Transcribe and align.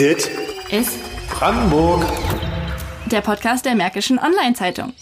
Dit 0.00 0.30
ist 0.70 0.98
Brandenburg. 1.28 2.02
der 3.04 3.20
Podcast 3.20 3.66
der 3.66 3.74
Märkischen 3.74 4.18
Online-Zeitung. 4.18 4.94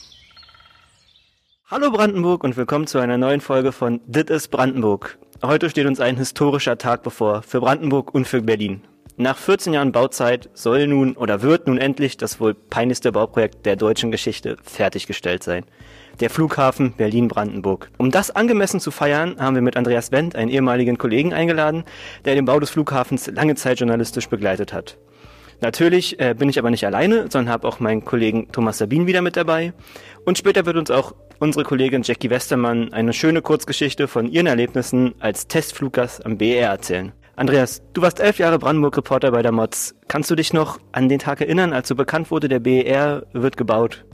Hallo 1.71 1.93
Brandenburg 1.93 2.43
und 2.43 2.57
willkommen 2.57 2.89
zu 2.89 2.99
einer 2.99 3.17
neuen 3.17 3.41
Folge 3.41 3.71
von 3.71 4.01
Dit 4.07 4.29
ist 4.29 4.49
Brandenburg. 4.49 5.17
Heute 5.41 5.71
steht 5.71 5.87
uns 5.87 6.01
ein 6.01 6.17
historischer 6.17 6.79
Tag 6.79 7.05
bevor, 7.05 7.43
für 7.43 7.61
Brandenburg 7.61 8.13
und 8.13 8.27
für 8.27 8.43
Berlin. 8.43 8.83
Nach 9.17 9.37
14 9.37 9.73
Jahren 9.73 9.93
Bauzeit 9.93 10.51
soll 10.55 10.89
nun 10.89 11.17
oder 11.17 11.43
wird 11.43 11.69
nun 11.69 11.79
endlich 11.79 12.17
das 12.17 12.41
wohl 12.41 12.55
peinlichste 12.55 13.13
Bauprojekt 13.13 13.67
der 13.67 13.77
deutschen 13.77 14.11
Geschichte 14.11 14.57
fertiggestellt 14.65 15.45
sein. 15.45 15.65
Der 16.21 16.31
Flughafen 16.31 16.95
Berlin-Brandenburg. 16.95 17.91
Um 17.97 18.11
das 18.11 18.33
angemessen 18.33 18.81
zu 18.81 18.91
feiern, 18.91 19.37
haben 19.39 19.55
wir 19.55 19.63
mit 19.63 19.77
Andreas 19.77 20.11
Wendt 20.11 20.35
einen 20.35 20.51
ehemaligen 20.51 20.99
Kollegen 20.99 21.33
eingeladen, 21.33 21.85
der 22.25 22.35
den 22.35 22.45
Bau 22.45 22.59
des 22.59 22.71
Flughafens 22.71 23.29
lange 23.29 23.55
Zeit 23.55 23.79
journalistisch 23.79 24.29
begleitet 24.29 24.73
hat. 24.73 24.99
Natürlich 25.61 26.19
äh, 26.19 26.35
bin 26.37 26.49
ich 26.49 26.59
aber 26.59 26.71
nicht 26.71 26.85
alleine, 26.85 27.31
sondern 27.31 27.53
habe 27.53 27.69
auch 27.69 27.79
meinen 27.79 28.05
Kollegen 28.05 28.51
Thomas 28.51 28.79
Sabin 28.79 29.07
wieder 29.07 29.23
mit 29.23 29.37
dabei. 29.37 29.73
Und 30.25 30.39
später 30.39 30.67
wird 30.67 30.77
uns 30.77 30.91
auch 30.91 31.15
unsere 31.39 31.65
Kollegin 31.65 32.03
Jackie 32.03 32.31
Westermann 32.31 32.93
eine 32.93 33.13
schöne 33.13 33.41
Kurzgeschichte 33.41 34.09
von 34.09 34.27
ihren 34.27 34.47
Erlebnissen 34.47 35.15
als 35.21 35.47
Testfluggast 35.47 36.27
am 36.27 36.37
BER 36.37 36.69
erzählen. 36.69 37.13
Andreas, 37.37 37.83
du 37.93 38.03
warst 38.03 38.19
elf 38.19 38.41
Jahre 38.41 38.59
Brandenburg-Reporter 38.59 39.31
bei 39.31 39.43
der 39.43 39.53
MOZ. 39.53 39.95
Kannst 40.09 40.31
du 40.33 40.35
dich 40.35 40.53
noch 40.53 40.81
an 40.91 41.09
den 41.09 41.21
Tag 41.21 41.41
erinnern, 41.41 41.73
als 41.73 41.87
so 41.87 41.95
bekannt 41.95 42.33
wurde, 42.33 42.49
der 42.49 42.59
BER 42.59 43.25
wird 43.33 43.57
gebaut? 43.57 44.05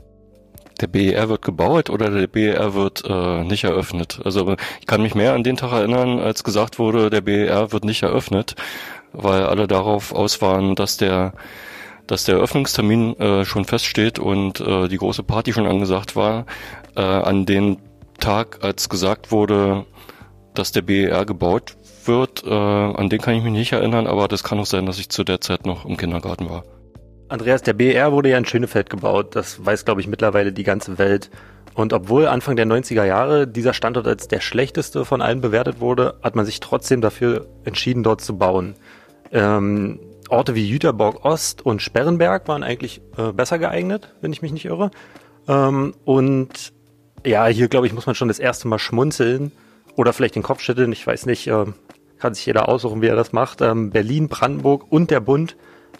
Der 0.81 0.87
BER 0.87 1.29
wird 1.29 1.41
gebaut 1.41 1.89
oder 1.89 2.09
der 2.09 2.27
BER 2.27 2.73
wird 2.73 3.03
äh, 3.07 3.43
nicht 3.43 3.63
eröffnet. 3.63 4.19
Also 4.23 4.55
ich 4.79 4.87
kann 4.87 5.01
mich 5.01 5.15
mehr 5.15 5.33
an 5.33 5.43
den 5.43 5.55
Tag 5.55 5.71
erinnern, 5.71 6.19
als 6.19 6.43
gesagt 6.43 6.79
wurde, 6.79 7.09
der 7.09 7.21
BER 7.21 7.71
wird 7.71 7.85
nicht 7.85 8.03
eröffnet, 8.03 8.55
weil 9.13 9.43
alle 9.43 9.67
darauf 9.67 10.13
aus 10.13 10.41
waren, 10.41 10.75
dass 10.75 10.97
der 10.97 11.33
dass 12.07 12.23
der 12.25 12.35
Eröffnungstermin 12.35 13.19
äh, 13.19 13.45
schon 13.45 13.65
feststeht 13.65 14.19
und 14.19 14.59
äh, 14.59 14.87
die 14.87 14.97
große 14.97 15.23
Party 15.23 15.53
schon 15.53 15.65
angesagt 15.65 16.15
war. 16.15 16.45
Äh, 16.95 17.01
an 17.01 17.47
den 17.47 17.77
Tag, 18.19 18.59
als 18.61 18.89
gesagt 18.89 19.31
wurde, 19.31 19.85
dass 20.53 20.71
der 20.71 20.83
BER 20.83 21.25
gebaut 21.25 21.75
wird, 22.05 22.43
äh, 22.45 22.53
an 22.53 23.09
den 23.09 23.19
kann 23.19 23.35
ich 23.35 23.43
mich 23.43 23.53
nicht 23.53 23.71
erinnern, 23.71 24.07
aber 24.07 24.27
das 24.27 24.43
kann 24.43 24.59
auch 24.59 24.65
sein, 24.65 24.85
dass 24.85 24.99
ich 24.99 25.09
zu 25.09 25.23
der 25.23 25.41
Zeit 25.41 25.65
noch 25.65 25.85
im 25.85 25.97
Kindergarten 25.97 26.49
war. 26.49 26.63
Andreas, 27.27 27.63
der 27.63 27.73
BR 27.73 28.11
wurde 28.11 28.29
ja 28.29 28.37
in 28.37 28.45
Schönefeld 28.45 28.89
gebaut. 28.89 29.35
Das 29.35 29.65
weiß, 29.65 29.85
glaube 29.85 30.01
ich, 30.01 30.07
mittlerweile 30.07 30.51
die 30.51 30.63
ganze 30.63 30.97
Welt. 30.97 31.31
Und 31.73 31.91
obwohl 31.91 32.27
Anfang 32.27 32.55
der 32.55 32.65
90er 32.65 33.03
Jahre 33.03 33.47
dieser 33.47 33.73
Standort 33.73 34.07
als 34.07 34.27
der 34.27 34.39
schlechteste 34.39 35.03
von 35.05 35.21
allen 35.21 35.41
bewertet 35.41 35.81
wurde, 35.81 36.15
hat 36.23 36.35
man 36.35 36.45
sich 36.45 36.59
trotzdem 36.59 37.01
dafür 37.01 37.47
entschieden, 37.65 38.03
dort 38.03 38.21
zu 38.21 38.37
bauen. 38.37 38.75
Ähm, 39.31 39.99
Orte 40.29 40.55
wie 40.55 40.67
Jüterborg 40.67 41.25
Ost 41.25 41.65
und 41.65 41.81
Sperrenberg 41.81 42.47
waren 42.47 42.63
eigentlich 42.63 43.01
äh, 43.17 43.31
besser 43.31 43.59
geeignet, 43.59 44.13
wenn 44.21 44.31
ich 44.31 44.41
mich 44.41 44.53
nicht 44.53 44.65
irre. 44.65 44.91
Ähm, 45.47 45.93
und 46.05 46.73
ja, 47.25 47.47
hier 47.47 47.67
glaube 47.67 47.87
ich, 47.87 47.93
muss 47.93 48.05
man 48.05 48.15
schon 48.15 48.27
das 48.27 48.39
erste 48.39 48.67
Mal 48.67 48.79
schmunzeln 48.79 49.51
oder 49.95 50.13
vielleicht 50.13 50.35
den 50.35 50.43
Kopf 50.43 50.61
schütteln. 50.61 50.91
Ich 50.91 51.05
weiß 51.05 51.25
nicht, 51.25 51.47
äh, 51.47 51.65
kann 52.19 52.33
sich 52.33 52.45
jeder 52.45 52.69
aussuchen, 52.69 53.01
wie 53.01 53.07
er 53.07 53.15
das 53.15 53.33
macht. 53.33 53.61
Ähm, 53.61 53.89
Berlin, 53.89 54.29
Brandenburg 54.29 54.91
und 54.91 55.11
der 55.11 55.19
Bund 55.19 55.57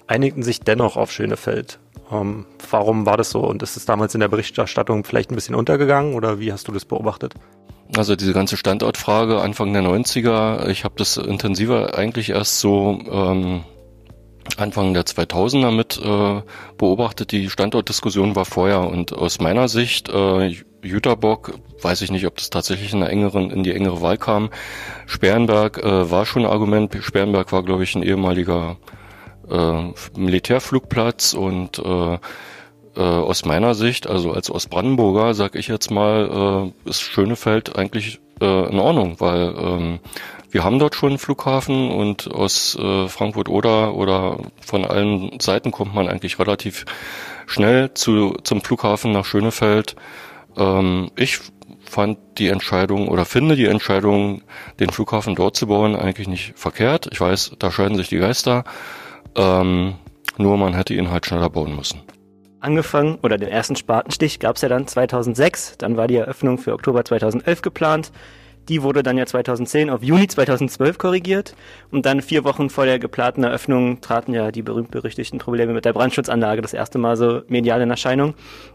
einigten 0.07 0.43
sich 0.43 0.61
dennoch 0.61 0.97
auf 0.97 1.11
Schönefeld. 1.11 1.79
Ähm, 2.11 2.45
warum 2.69 3.05
war 3.05 3.17
das 3.17 3.31
so? 3.31 3.39
Und 3.39 3.63
ist 3.63 3.77
es 3.77 3.85
damals 3.85 4.13
in 4.13 4.19
der 4.19 4.27
Berichterstattung 4.27 5.03
vielleicht 5.03 5.31
ein 5.31 5.35
bisschen 5.35 5.55
untergegangen 5.55 6.13
oder 6.13 6.39
wie 6.39 6.51
hast 6.51 6.67
du 6.67 6.71
das 6.71 6.85
beobachtet? 6.85 7.33
Also 7.95 8.15
diese 8.15 8.33
ganze 8.33 8.57
Standortfrage 8.57 9.41
Anfang 9.41 9.71
der 9.73 9.83
90er, 9.83 10.67
ich 10.69 10.83
habe 10.83 10.95
das 10.97 11.17
intensiver 11.17 11.97
eigentlich 11.97 12.29
erst 12.31 12.59
so 12.59 12.99
ähm, 13.09 13.63
Anfang 14.57 14.93
der 14.93 15.03
2000er 15.03 15.71
mit 15.71 15.99
äh, 16.03 16.41
beobachtet. 16.77 17.31
Die 17.31 17.49
Standortdiskussion 17.49 18.35
war 18.35 18.45
vorher 18.45 18.81
und 18.81 19.13
aus 19.13 19.39
meiner 19.39 19.67
Sicht 19.67 20.09
äh, 20.09 20.55
Jüterbock, 20.83 21.53
weiß 21.81 22.01
ich 22.01 22.11
nicht, 22.11 22.25
ob 22.25 22.37
das 22.37 22.49
tatsächlich 22.49 22.93
in, 22.93 22.99
der 22.99 23.09
engeren, 23.09 23.49
in 23.51 23.63
die 23.63 23.73
engere 23.73 24.01
Wahl 24.01 24.17
kam. 24.17 24.49
Sperrenberg 25.07 25.83
äh, 25.83 26.11
war 26.11 26.25
schon 26.25 26.45
ein 26.45 26.51
Argument. 26.51 26.95
Sperrenberg 27.01 27.51
war, 27.51 27.63
glaube 27.63 27.83
ich, 27.83 27.95
ein 27.95 28.03
ehemaliger 28.03 28.77
äh, 29.49 30.19
Militärflugplatz 30.19 31.33
und 31.33 31.79
äh, 31.79 32.17
äh, 32.95 32.99
aus 32.99 33.45
meiner 33.45 33.75
Sicht, 33.75 34.07
also 34.07 34.31
als 34.31 34.49
Ostbrandenburger, 34.49 35.33
sag 35.33 35.55
ich 35.55 35.67
jetzt 35.67 35.91
mal, 35.91 36.71
äh, 36.85 36.89
ist 36.89 37.01
Schönefeld 37.01 37.77
eigentlich 37.77 38.19
äh, 38.41 38.69
in 38.69 38.79
Ordnung, 38.79 39.15
weil 39.19 39.53
ähm, 39.57 39.99
wir 40.51 40.63
haben 40.63 40.79
dort 40.79 40.95
schon 40.95 41.09
einen 41.09 41.17
Flughafen 41.17 41.91
und 41.91 42.31
aus 42.31 42.77
äh, 42.77 43.09
Frankfurt 43.09 43.49
oder 43.49 43.93
oder 43.95 44.39
von 44.61 44.85
allen 44.85 45.39
Seiten 45.41 45.71
kommt 45.71 45.93
man 45.93 46.07
eigentlich 46.07 46.39
relativ 46.39 46.85
schnell 47.45 47.93
zu, 47.93 48.37
zum 48.43 48.61
Flughafen 48.61 49.11
nach 49.11 49.25
Schönefeld. 49.25 49.95
Ähm, 50.55 51.11
ich 51.17 51.39
fand 51.83 52.17
die 52.37 52.47
Entscheidung 52.47 53.09
oder 53.09 53.25
finde 53.25 53.55
die 53.55 53.65
Entscheidung, 53.65 54.41
den 54.79 54.89
Flughafen 54.89 55.35
dort 55.35 55.55
zu 55.55 55.67
bauen, 55.67 55.95
eigentlich 55.95 56.27
nicht 56.27 56.57
verkehrt. 56.57 57.09
Ich 57.11 57.19
weiß, 57.19 57.53
da 57.59 57.71
scheiden 57.71 57.97
sich 57.97 58.09
die 58.09 58.17
Geister. 58.17 58.63
Ähm, 59.35 59.95
nur 60.37 60.57
man 60.57 60.73
hätte 60.73 60.93
ihn 60.93 61.11
halt 61.11 61.25
schneller 61.25 61.49
bauen 61.49 61.75
müssen. 61.75 62.01
Angefangen, 62.59 63.19
oder 63.21 63.37
den 63.37 63.49
ersten 63.49 63.75
Spatenstich 63.75 64.39
gab 64.39 64.55
es 64.55 64.61
ja 64.63 64.69
dann 64.69 64.87
2006, 64.87 65.77
dann 65.77 65.97
war 65.97 66.07
die 66.07 66.15
Eröffnung 66.15 66.57
für 66.57 66.73
Oktober 66.73 67.05
2011 67.05 67.61
geplant. 67.61 68.11
Die 68.69 68.81
wurde 68.81 69.03
dann 69.03 69.17
ja 69.17 69.27
2010 69.27 69.91
auf 69.91 70.01
Juni 70.01 70.27
2012 70.27 70.97
korrigiert 70.97 71.55
und 71.91 72.07
dann 72.07 72.23
vier 72.23 72.43
Wochen 72.43 72.71
vor 72.71 72.85
der 72.85 72.97
geplanten 72.97 73.43
Eröffnung 73.43 74.01
traten 74.01 74.33
ja 74.33 74.51
die 74.51 74.63
berühmt-berüchtigten 74.63 75.37
Probleme 75.37 75.73
mit 75.73 75.85
der 75.85 75.93
Brandschutzanlage 75.93 76.63
das 76.63 76.73
erste 76.73 76.97
Mal 76.97 77.15
so 77.15 77.41
medial 77.47 77.81
in 77.81 77.91
Erscheinung. 77.91 78.33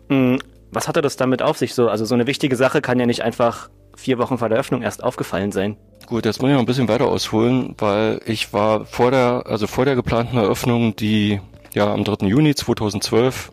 Hm, 0.08 0.38
Was 0.70 0.86
hatte 0.86 1.02
das 1.02 1.16
damit 1.16 1.42
auf 1.42 1.58
sich 1.58 1.74
so? 1.74 1.88
Also 1.88 2.04
so 2.04 2.14
eine 2.14 2.28
wichtige 2.28 2.54
Sache 2.54 2.80
kann 2.80 3.00
ja 3.00 3.06
nicht 3.06 3.24
einfach 3.24 3.68
vier 4.00 4.18
Wochen 4.18 4.38
vor 4.38 4.48
der 4.48 4.56
Eröffnung 4.56 4.82
erst 4.82 5.04
aufgefallen 5.04 5.52
sein. 5.52 5.76
Gut, 6.06 6.24
jetzt 6.24 6.40
muss 6.40 6.48
ich 6.48 6.54
noch 6.54 6.60
ein 6.60 6.66
bisschen 6.66 6.88
weiter 6.88 7.06
ausholen, 7.06 7.74
weil 7.78 8.20
ich 8.24 8.52
war 8.52 8.84
vor 8.84 9.10
der, 9.10 9.44
also 9.46 9.66
vor 9.66 9.84
der 9.84 9.94
geplanten 9.94 10.38
Eröffnung, 10.38 10.96
die 10.96 11.40
ja 11.72 11.92
am 11.92 12.02
3. 12.02 12.26
Juni 12.26 12.54
2012 12.54 13.52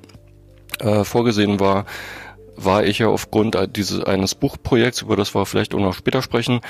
äh, 0.80 1.04
vorgesehen 1.04 1.60
war, 1.60 1.86
war 2.56 2.84
ich 2.84 3.00
ja 3.00 3.08
aufgrund 3.08 3.56
dieses 3.76 4.04
eines 4.04 4.34
Buchprojekts, 4.34 5.04
über 5.04 5.16
das 5.16 5.36
wir 5.36 5.46
vielleicht 5.46 5.76
auch 5.76 5.80
noch 5.80 5.94
später 5.94 6.24
sprechen, 6.24 6.62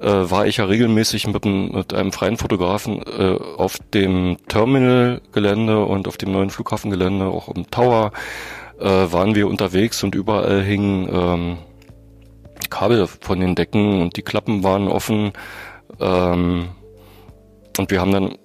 äh, 0.00 0.06
war 0.06 0.46
ich 0.46 0.56
ja 0.56 0.64
regelmäßig 0.64 1.26
mit, 1.26 1.44
einem, 1.44 1.72
mit 1.72 1.92
einem 1.92 2.12
freien 2.12 2.38
Fotografen 2.38 3.02
äh, 3.02 3.36
auf 3.58 3.78
dem 3.92 4.38
Terminalgelände 4.48 5.84
und 5.84 6.08
auf 6.08 6.16
dem 6.16 6.32
neuen 6.32 6.48
Flughafengelände, 6.48 7.26
auch 7.26 7.48
im 7.48 7.70
Tower, 7.70 8.12
äh, 8.80 8.86
waren 8.86 9.34
wir 9.34 9.48
unterwegs 9.48 10.02
und 10.02 10.14
überall 10.14 10.62
hingen 10.62 11.08
ähm, 11.12 11.58
Kabel 12.70 13.06
von 13.06 13.40
den 13.40 13.54
Decken 13.54 14.00
und 14.02 14.16
die 14.16 14.22
Klappen 14.22 14.62
waren 14.62 14.88
offen. 14.88 15.32
Ähm, 16.00 16.68
und 17.78 17.90
wir 17.90 18.00
haben 18.00 18.12
dann 18.12 18.38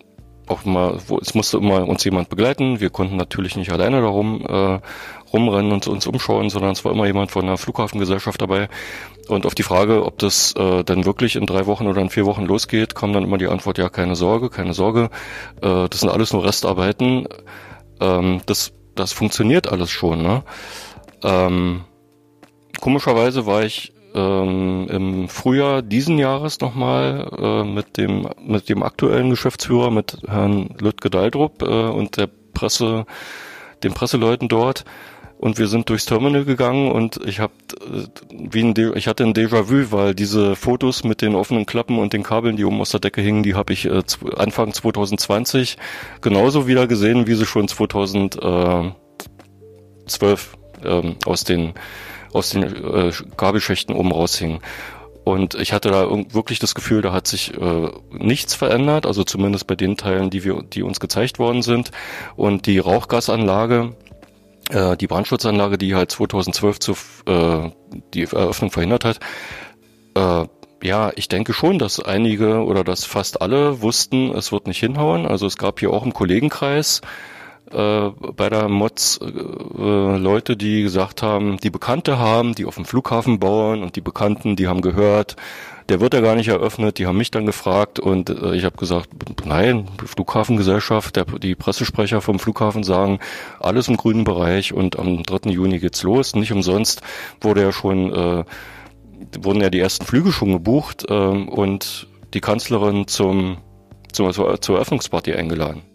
auch 0.50 0.66
mal, 0.66 1.00
wo, 1.08 1.20
es 1.20 1.36
musste 1.36 1.58
immer 1.58 1.88
uns 1.88 2.04
jemand 2.04 2.30
begleiten. 2.30 2.80
Wir 2.80 2.90
konnten 2.90 3.18
natürlich 3.18 3.56
nicht 3.56 3.72
alleine 3.72 4.02
darum 4.02 4.46
äh, 4.46 4.80
rumrennen 5.32 5.72
und 5.72 5.88
uns 5.88 6.08
umschauen, 6.08 6.50
sondern 6.50 6.72
es 6.72 6.84
war 6.84 6.92
immer 6.92 7.06
jemand 7.06 7.32
von 7.32 7.46
der 7.46 7.58
Flughafengesellschaft 7.58 8.42
dabei. 8.42 8.68
Und 9.28 9.46
auf 9.46 9.54
die 9.54 9.64
Frage, 9.64 10.04
ob 10.04 10.18
das 10.18 10.56
äh, 10.56 10.84
dann 10.84 11.06
wirklich 11.06 11.36
in 11.36 11.46
drei 11.46 11.68
Wochen 11.68 11.88
oder 11.88 12.02
in 12.02 12.10
vier 12.10 12.26
Wochen 12.26 12.46
losgeht, 12.46 12.96
kam 12.96 13.14
dann 13.14 13.24
immer 13.24 13.38
die 13.38 13.48
Antwort, 13.48 13.78
ja, 13.78 13.90
keine 13.90 14.16
Sorge, 14.16 14.50
keine 14.50 14.74
Sorge. 14.74 15.10
Äh, 15.62 15.88
das 15.88 16.00
sind 16.00 16.10
alles 16.10 16.34
nur 16.34 16.44
Restarbeiten. 16.44 17.28
Ähm, 18.00 18.42
das, 18.48 18.74
das 18.96 19.14
funktioniert 19.14 19.72
alles 19.72 19.92
schon. 19.92 20.24
Ne? 20.24 20.44
Ähm, 21.24 21.82
komischerweise 22.82 23.46
war 23.46 23.64
ich 23.64 23.94
ähm, 24.14 24.88
im 24.90 25.30
Frühjahr 25.30 25.82
diesen 25.82 26.18
Jahres 26.18 26.60
nochmal 26.60 27.30
äh, 27.38 27.64
mit 27.64 27.98
dem 27.98 28.28
mit 28.44 28.70
dem 28.70 28.84
aktuellen 28.84 29.30
Geschäftsführer, 29.30 29.92
mit 29.92 30.18
Herrn 30.28 30.76
Lütke 30.80 31.10
Daldrup 31.10 31.62
äh, 31.62 31.66
und 31.66 32.18
der 32.18 32.30
Presse, 32.54 33.06
den 33.84 33.94
Presseleuten 33.94 34.48
dort. 34.48 34.86
Und 35.38 35.58
wir 35.58 35.68
sind 35.68 35.88
durchs 35.88 36.06
Terminal 36.06 36.44
gegangen 36.44 36.92
und 36.92 37.22
ich 37.26 37.40
habe 37.40 37.54
wie 38.30 38.62
ein 38.62 38.74
De 38.74 38.92
ich 38.98 39.08
hatte 39.08 39.24
ein 39.24 39.34
Déjà-vu, 39.34 39.90
weil 39.94 40.14
diese 40.14 40.58
Fotos 40.58 41.06
mit 41.06 41.22
den 41.22 41.34
offenen 41.34 41.66
Klappen 41.66 41.98
und 41.98 42.12
den 42.12 42.24
Kabeln, 42.24 42.58
die 42.58 42.66
oben 42.66 42.82
aus 42.82 42.90
der 42.90 43.00
Decke 43.00 43.22
hingen, 43.22 43.44
die 43.44 43.56
habe 43.56 43.72
ich 43.72 43.86
äh, 43.86 44.04
Anfang 44.36 44.74
2020 44.74 45.78
genauso 46.20 46.68
wieder 46.68 46.88
gesehen, 46.88 47.26
wie 47.26 47.36
sie 47.36 47.46
schon 47.46 47.70
2012 47.70 48.94
ähm, 50.84 51.16
aus 51.26 51.46
den 51.46 51.74
aus 52.34 52.52
den 52.52 52.64
äh, 52.64 53.12
Kabelschächten 53.38 53.96
oben 53.96 54.12
raushingen. 54.12 54.60
Und 55.24 55.54
ich 55.56 55.74
hatte 55.74 55.90
da 55.90 56.10
wirklich 56.34 56.60
das 56.60 56.74
Gefühl, 56.74 57.02
da 57.02 57.12
hat 57.14 57.28
sich 57.28 57.54
äh, 57.54 57.90
nichts 58.12 58.56
verändert, 58.56 59.06
also 59.06 59.24
zumindest 59.24 59.68
bei 59.68 59.76
den 59.76 59.96
Teilen, 59.96 60.30
die 60.30 60.44
wir, 60.44 60.64
die 60.64 60.82
uns 60.82 61.00
gezeigt 61.00 61.38
worden 61.38 61.62
sind. 61.62 61.92
Und 62.36 62.66
die 62.66 62.80
Rauchgasanlage, 62.80 63.96
äh, 64.72 64.98
die 64.98 65.08
Brandschutzanlage, 65.08 65.78
die 65.78 65.94
halt 65.94 66.12
2012 66.12 66.80
zu, 66.80 66.94
äh, 67.28 67.70
die 68.14 68.24
Eröffnung 68.24 68.72
verhindert 68.72 69.06
hat, 69.06 69.20
äh, 70.16 70.46
ja, 70.82 71.12
ich 71.16 71.28
denke 71.28 71.54
schon, 71.54 71.78
dass 71.78 72.00
einige 72.00 72.64
oder 72.64 72.84
dass 72.84 73.04
fast 73.04 73.42
alle 73.42 73.82
wussten, 73.82 74.32
es 74.32 74.52
wird 74.52 74.68
nicht 74.68 74.80
hinhauen. 74.80 75.26
Also 75.26 75.46
es 75.46 75.58
gab 75.58 75.80
hier 75.80 75.92
auch 75.92 76.06
im 76.06 76.14
Kollegenkreis 76.14 77.02
äh, 77.72 78.10
bei 78.36 78.50
der 78.50 78.68
Mods 78.68 79.20
äh, 79.22 80.18
Leute, 80.18 80.58
die 80.58 80.84
gesagt 80.84 81.22
haben, 81.22 81.58
die 81.58 81.70
Bekannte 81.70 82.20
haben, 82.20 82.56
die 82.56 82.66
auf 82.66 82.76
dem 82.76 82.86
Flughafen 82.86 83.40
bauen 83.40 83.84
und 83.84 83.96
die 83.96 84.02
Bekannten, 84.02 84.56
die 84.56 84.68
haben 84.68 84.82
gehört, 84.82 85.36
der 85.90 86.00
wird 86.00 86.14
ja 86.14 86.22
gar 86.22 86.36
nicht 86.36 86.48
eröffnet. 86.48 87.00
Die 87.00 87.08
haben 87.08 87.18
mich 87.18 87.32
dann 87.32 87.46
gefragt 87.46 88.00
und 88.00 88.30
äh, 88.30 88.56
ich 88.56 88.64
habe 88.64 88.78
gesagt, 88.78 89.10
nein, 89.46 89.88
Flughafengesellschaft, 90.06 91.16
der, 91.16 91.26
die 91.26 91.56
Pressesprecher 91.56 92.22
vom 92.22 92.40
Flughafen 92.40 92.84
sagen, 92.84 93.20
alles 93.60 93.88
im 93.88 93.98
grünen 93.98 94.24
Bereich 94.24 94.74
und 94.74 94.98
am 94.98 95.24
3. 95.24 95.50
Juni 95.50 95.80
geht's 95.80 96.04
los. 96.04 96.36
Nicht 96.36 96.52
umsonst 96.52 97.02
wurde 97.42 97.64
ja 97.64 97.72
schon, 97.72 98.14
äh, 98.14 98.44
wurden 99.40 99.62
ja 99.62 99.70
die 99.70 99.80
ersten 99.80 100.06
Flüge 100.06 100.32
schon 100.32 100.54
gebucht 100.54 101.06
äh, 101.10 101.14
und 101.14 102.08
die 102.34 102.42
Kanzlerin 102.42 103.08
zum, 103.08 103.58
zum, 104.12 104.32
zur 104.32 104.76
Eröffnungsparty 104.76 105.34
eingeladen. 105.34 105.89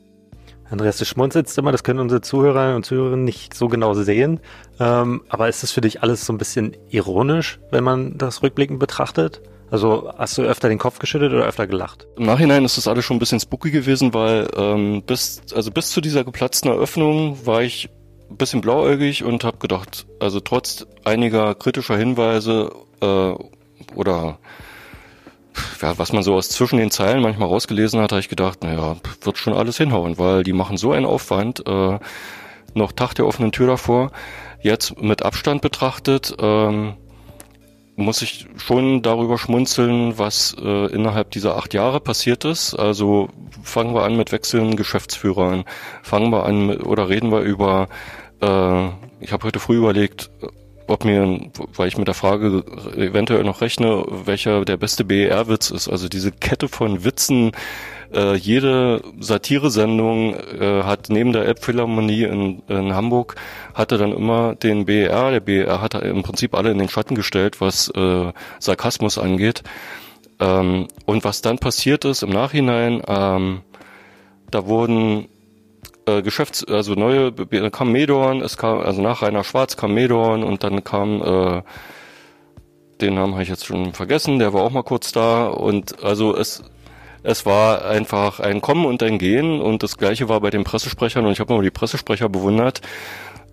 Andreas, 0.71 0.99
du 0.99 1.05
schmunzelst 1.05 1.57
immer, 1.59 1.73
das 1.73 1.85
können 1.85 2.01
unsere 2.01 2.21
Zuhörer 2.21 2.75
und 2.75 2.85
Zuhörerinnen 2.85 3.25
nicht 3.25 3.55
so 3.55 3.69
genau 3.69 3.95
sehen. 3.95 4.41
Ähm, 4.81 5.23
aber 5.29 5.49
ist 5.49 5.63
das 5.63 5.73
für 5.73 5.81
dich 5.81 6.03
alles 6.03 6.25
so 6.25 6.33
ein 6.33 6.39
bisschen 6.39 6.77
ironisch, 6.89 7.61
wenn 7.71 7.85
man 7.85 8.17
das 8.17 8.43
rückblickend 8.43 8.79
betrachtet? 8.79 9.43
Also 9.71 10.13
hast 10.17 10.39
du 10.39 10.43
öfter 10.43 10.69
den 10.69 10.79
Kopf 10.79 10.99
geschüttet 10.99 11.33
oder 11.33 11.47
öfter 11.47 11.67
gelacht? 11.67 12.07
Im 12.17 12.27
Nachhinein 12.27 12.65
ist 12.65 12.77
das 12.77 12.87
alles 12.87 13.05
schon 13.05 13.17
ein 13.17 13.21
bisschen 13.21 13.41
spooky 13.41 13.71
gewesen, 13.71 14.15
weil 14.15 14.49
ähm, 14.57 15.03
bis, 15.03 15.43
also 15.55 15.71
bis 15.71 15.91
zu 15.91 16.01
dieser 16.01 16.25
geplatzten 16.25 16.71
Eröffnung 16.71 17.45
war 17.47 17.63
ich 17.63 17.89
ein 18.31 18.37
bisschen 18.37 18.61
blauäugig 18.61 19.25
und 19.25 19.45
habe 19.45 19.59
gedacht, 19.59 20.07
also 20.21 20.41
trotz 20.41 20.87
einiger 21.05 21.55
kritischer 21.55 21.97
Hinweise 21.97 22.71
äh, 23.01 23.35
oder 23.95 24.39
ja, 25.81 25.99
was 25.99 26.13
man 26.13 26.23
so 26.23 26.35
aus 26.35 26.49
zwischen 26.49 26.79
den 26.79 26.91
Zeilen 26.91 27.23
manchmal 27.23 27.49
rausgelesen 27.49 28.01
hat, 28.01 28.13
habe 28.13 28.21
ich 28.21 28.29
gedacht, 28.29 28.63
naja, 28.63 28.97
wird 29.23 29.39
schon 29.39 29.55
alles 29.55 29.77
hinhauen, 29.77 30.19
weil 30.19 30.43
die 30.43 30.53
machen 30.53 30.77
so 30.77 30.93
einen 30.93 31.07
Aufwand, 31.07 31.67
äh, 31.67 31.99
noch 32.75 32.93
Tag 32.93 33.15
der 33.15 33.27
offenen 33.27 33.53
Tür 33.53 33.69
davor. 33.69 34.11
Jetzt 34.61 35.01
mit 35.01 35.23
Abstand 35.23 35.63
betrachtet, 35.63 36.35
ähm, 36.41 36.95
muss 37.97 38.23
ich 38.23 38.47
schon 38.57 39.03
darüber 39.03 39.39
schmunzeln, 39.39 40.19
was 40.19 40.57
äh, 40.61 40.87
innerhalb 40.93 41.31
dieser 41.31 41.57
acht 41.57 41.75
Jahre 41.75 42.01
passiert 42.01 42.45
ist. 42.45 42.75
Also 42.75 43.29
fangen 43.63 43.95
wir 43.95 44.03
an 44.03 44.17
mit 44.17 44.33
wechselnden 44.33 44.77
Geschäftsführern, 44.77 45.65
fangen 46.03 46.31
wir 46.31 46.45
an 46.45 46.67
mit, 46.67 46.85
oder 46.85 47.09
reden 47.09 47.31
wir 47.31 47.41
über, 47.41 47.89
äh, 48.41 48.89
ich 49.21 49.33
habe 49.33 49.45
heute 49.45 49.61
früh 49.61 49.77
überlegt, 49.77 50.31
ob 50.87 51.05
mir, 51.05 51.41
weil 51.75 51.89
ich 51.89 51.97
mit 51.97 52.09
der 52.09 52.15
Frage 52.15 52.65
eventuell 52.97 53.45
noch 53.45 53.61
rechne, 53.61 54.05
welcher 54.09 54.65
der 54.65 54.77
beste 54.77 55.05
BER-Witz 55.05 55.71
ist. 55.71 55.89
Also 55.89 56.09
diese 56.09 56.33
Kette 56.33 56.69
von 56.69 57.05
Witzen, 57.05 57.53
äh, 58.15 58.35
jede 58.35 59.03
Satiresendung 59.19 60.35
äh, 60.35 60.83
hat 60.85 61.09
neben 61.09 61.33
der 61.33 61.47
Elbphilharmonie 61.47 62.25
in, 62.25 62.63
in 62.69 62.95
Hamburg 62.95 63.37
hatte 63.75 63.99
dann 63.99 64.13
immer 64.13 64.55
den 64.55 64.85
BER. 64.85 65.31
Der 65.31 65.41
BER 65.41 65.81
hat 65.81 65.95
im 65.95 66.23
Prinzip 66.23 66.55
alle 66.55 66.71
in 66.71 66.79
den 66.79 66.89
Schatten 66.89 67.15
gestellt, 67.15 67.61
was 67.61 67.89
äh, 67.89 68.33
Sarkasmus 68.61 69.19
angeht. 69.19 69.63
Ähm, 70.39 70.89
und 71.07 71.25
was 71.25 71.43
dann 71.43 71.59
passiert 71.59 72.05
ist 72.05 72.23
im 72.23 72.31
Nachhinein, 72.31 73.03
ähm, 73.07 73.63
da 74.51 74.67
wurden 74.67 75.29
äh, 76.07 76.23
Geschäfts-, 76.23 76.65
also 76.65 76.95
neue, 76.95 77.33
da 77.33 77.71
kam 77.71 77.93
Medorn, 77.93 78.41
es 78.41 78.57
kam, 78.57 78.81
also 78.81 79.03
nach 79.03 79.23
Rainer 79.23 79.45
Schwarz 79.45 79.77
kam 79.77 79.95
Medorn 79.95 80.43
und 80.43 80.65
dann 80.65 80.85
kam, 80.85 81.23
äh, 81.23 81.63
den 83.01 83.15
Namen 83.15 83.35
habe 83.35 83.43
ich 83.43 83.49
jetzt 83.49 83.67
schon 83.67 83.93
vergessen, 83.93 84.39
der 84.39 84.53
war 84.53 84.63
auch 84.63 84.71
mal 84.71 84.83
kurz 84.83 85.13
da 85.13 85.47
und 85.47 86.03
also 86.03 86.37
es 86.37 86.63
es 87.25 87.47
war 87.47 87.87
einfach 87.87 88.39
ein 88.39 88.61
Kommen 88.61 88.85
und 88.85 89.03
ein 89.03 89.19
Gehen 89.19 89.63
und 89.63 89.83
das 89.83 89.97
gleiche 89.97 90.29
war 90.29 90.41
bei 90.41 90.51
den 90.51 90.63
Pressesprechern 90.63 91.25
und 91.25 91.33
ich 91.33 91.41
habe 91.41 91.55
mal 91.55 91.63
die 91.63 91.71
Pressesprecher 91.71 92.29
bewundert, 92.29 92.83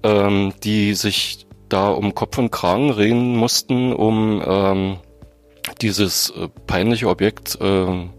ähm, 0.04 0.54
die 0.62 0.94
sich 0.94 1.48
da 1.70 1.90
um 1.90 2.14
Kopf 2.14 2.38
und 2.38 2.52
Kragen 2.52 2.90
reden 2.92 3.38
mussten, 3.38 3.94
um 3.94 4.44
ähm, 4.46 4.98
dieses 5.82 6.32
äh, 6.32 6.50
peinliche 6.68 7.08
Objekt 7.08 7.58
äh, 7.62 8.10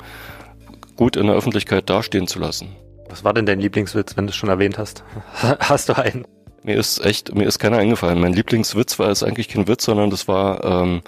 gut 0.96 1.16
in 1.16 1.26
der 1.26 1.36
Öffentlichkeit 1.36 1.90
dastehen 1.90 2.26
zu 2.26 2.38
lassen. 2.38 2.74
Was 3.12 3.24
war 3.24 3.34
denn 3.34 3.44
dein 3.44 3.60
Lieblingswitz, 3.60 4.16
wenn 4.16 4.26
du 4.26 4.30
es 4.30 4.36
schon 4.36 4.48
erwähnt 4.48 4.78
hast? 4.78 5.04
hast 5.60 5.90
du 5.90 5.98
einen? 5.98 6.24
Mir 6.62 6.76
ist 6.76 7.04
echt, 7.04 7.34
mir 7.34 7.44
ist 7.44 7.58
keiner 7.58 7.76
eingefallen. 7.76 8.18
Mein 8.18 8.32
Lieblingswitz 8.32 8.98
war 8.98 9.10
es 9.10 9.22
eigentlich 9.22 9.48
kein 9.48 9.68
Witz, 9.68 9.84
sondern 9.84 10.08
das 10.08 10.28
war 10.28 10.64
ähm, 10.64 11.02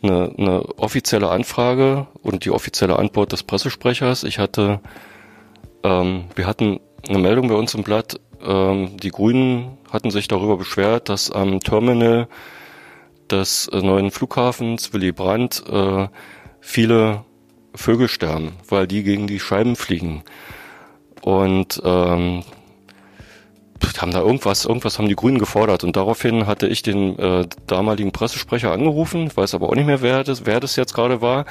eine, 0.00 0.32
eine 0.38 0.78
offizielle 0.78 1.28
Anfrage 1.28 2.06
und 2.22 2.44
die 2.44 2.52
offizielle 2.52 2.96
Antwort 3.00 3.32
des 3.32 3.42
Pressesprechers. 3.42 4.22
Ich 4.22 4.38
hatte, 4.38 4.78
ähm, 5.82 6.26
wir 6.36 6.46
hatten 6.46 6.78
eine 7.08 7.18
Meldung 7.18 7.48
bei 7.48 7.56
uns 7.56 7.74
im 7.74 7.82
Blatt. 7.82 8.20
Ähm, 8.46 8.96
die 8.98 9.10
Grünen 9.10 9.76
hatten 9.90 10.12
sich 10.12 10.28
darüber 10.28 10.56
beschwert, 10.56 11.08
dass 11.08 11.32
am 11.32 11.58
Terminal 11.58 12.28
des 13.28 13.66
äh, 13.72 13.82
neuen 13.82 14.12
Flughafens 14.12 14.92
Willy 14.92 15.10
Brandt 15.10 15.64
äh, 15.68 16.06
viele 16.60 17.24
Vögel 17.74 18.06
sterben, 18.06 18.52
weil 18.68 18.86
die 18.86 19.02
gegen 19.02 19.26
die 19.26 19.40
Scheiben 19.40 19.74
fliegen. 19.74 20.22
Und 21.22 21.80
ähm, 21.84 22.42
haben 24.00 24.12
da 24.12 24.20
irgendwas, 24.20 24.64
irgendwas 24.64 24.98
haben 24.98 25.08
die 25.08 25.16
Grünen 25.16 25.38
gefordert 25.38 25.84
und 25.84 25.96
daraufhin 25.96 26.46
hatte 26.46 26.66
ich 26.66 26.82
den 26.82 27.18
äh, 27.18 27.46
damaligen 27.66 28.12
Pressesprecher 28.12 28.72
angerufen, 28.72 29.30
weiß 29.34 29.54
aber 29.54 29.68
auch 29.68 29.74
nicht 29.74 29.86
mehr, 29.86 30.02
wer 30.02 30.24
das, 30.24 30.46
wer 30.46 30.60
das 30.60 30.76
jetzt 30.76 30.94
gerade 30.94 31.20
war. 31.20 31.44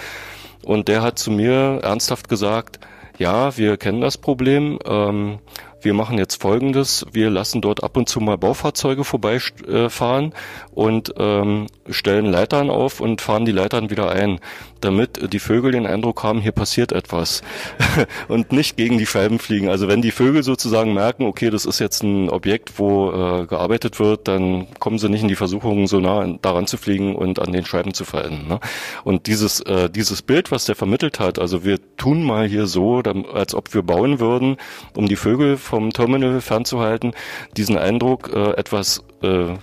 Und 0.64 0.88
der 0.88 1.02
hat 1.02 1.20
zu 1.20 1.32
mir 1.32 1.80
ernsthaft 1.84 2.28
gesagt, 2.28 2.80
ja, 3.18 3.58
wir 3.58 3.78
kennen 3.78 4.02
das 4.02 4.18
Problem. 4.18 4.80
Ähm, 4.86 5.40
wir 5.82 5.94
machen 5.94 6.18
jetzt 6.18 6.42
Folgendes, 6.42 7.06
wir 7.14 7.30
lassen 7.30 7.62
dort 7.62 7.84
ab 7.84 7.96
und 7.96 8.10
zu 8.10 8.20
mal 8.20 8.38
Baufahrzeuge 8.38 9.06
vorbeifahren 9.06 10.34
und 10.72 11.14
ähm, 11.18 11.68
stellen 11.90 12.26
Leitern 12.26 12.70
auf 12.70 13.00
und 13.00 13.22
fahren 13.22 13.46
die 13.46 13.54
Leitern 13.54 13.90
wieder 13.90 14.12
ein, 14.12 14.40
damit 14.82 15.34
die 15.34 15.40
Vögel 15.40 15.72
den 15.72 15.86
Eindruck 15.86 16.24
haben, 16.24 16.42
hier 16.42 16.52
passiert 16.52 16.92
etwas 16.92 17.42
und 18.28 18.52
nicht 18.52 18.78
gegen 18.78 18.98
die 18.98 19.06
Scheiben 19.06 19.40
fliegen. 19.40 19.70
Also 19.70 19.88
wenn 19.88 20.02
die 20.02 20.12
Vögel 20.12 20.44
sozusagen 20.44 20.94
merken, 20.94 21.26
okay, 21.26 21.50
das 21.50 21.66
ist 21.66 21.80
jetzt 21.80 22.04
ein 22.04 22.30
Objekt, 22.30 22.80
wo 22.80 23.12
äh, 23.12 23.46
gearbeitet 23.46 24.00
wird, 24.00 24.28
dann 24.28 24.68
kommen 24.80 25.00
sie 25.00 25.10
nicht 25.10 25.22
in 25.22 25.28
die 25.28 25.36
Versuchung, 25.36 25.88
so 25.88 26.00
nah 26.00 26.26
daran 26.42 26.68
zu 26.68 26.78
fliegen 26.78 27.16
und 27.16 27.40
an 27.40 27.52
den 27.52 27.66
Scheiben 27.66 27.94
zu 27.94 28.06
verändern. 28.06 28.48
Ne? 28.48 28.60
Und 29.04 29.28
dieses, 29.28 29.62
äh, 29.62 29.90
dieses 29.90 30.22
Bild, 30.22 30.52
was 30.52 30.66
der 30.66 30.76
vermittelt 30.76 31.20
hat, 31.20 31.40
also 31.40 31.64
wir 31.64 31.80
tun 31.98 32.24
mal 32.24 32.48
hier 32.48 32.68
so, 32.68 33.02
als 33.34 33.56
ob 33.56 33.74
wir 33.74 33.84
bauen 33.84 34.20
würden, 34.20 34.58
um 34.96 35.08
die 35.08 35.16
Vögel 35.16 35.58
vom 35.58 35.92
Terminal 35.92 36.42
fernzuhalten, 36.42 37.14
diesen 37.58 37.78
Eindruck, 37.78 38.32
äh, 38.34 38.52
etwas 38.52 39.04
äh, 39.22 39.56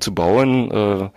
zu 0.00 0.14
bauen, 0.14 0.70
äh, 0.70 1.08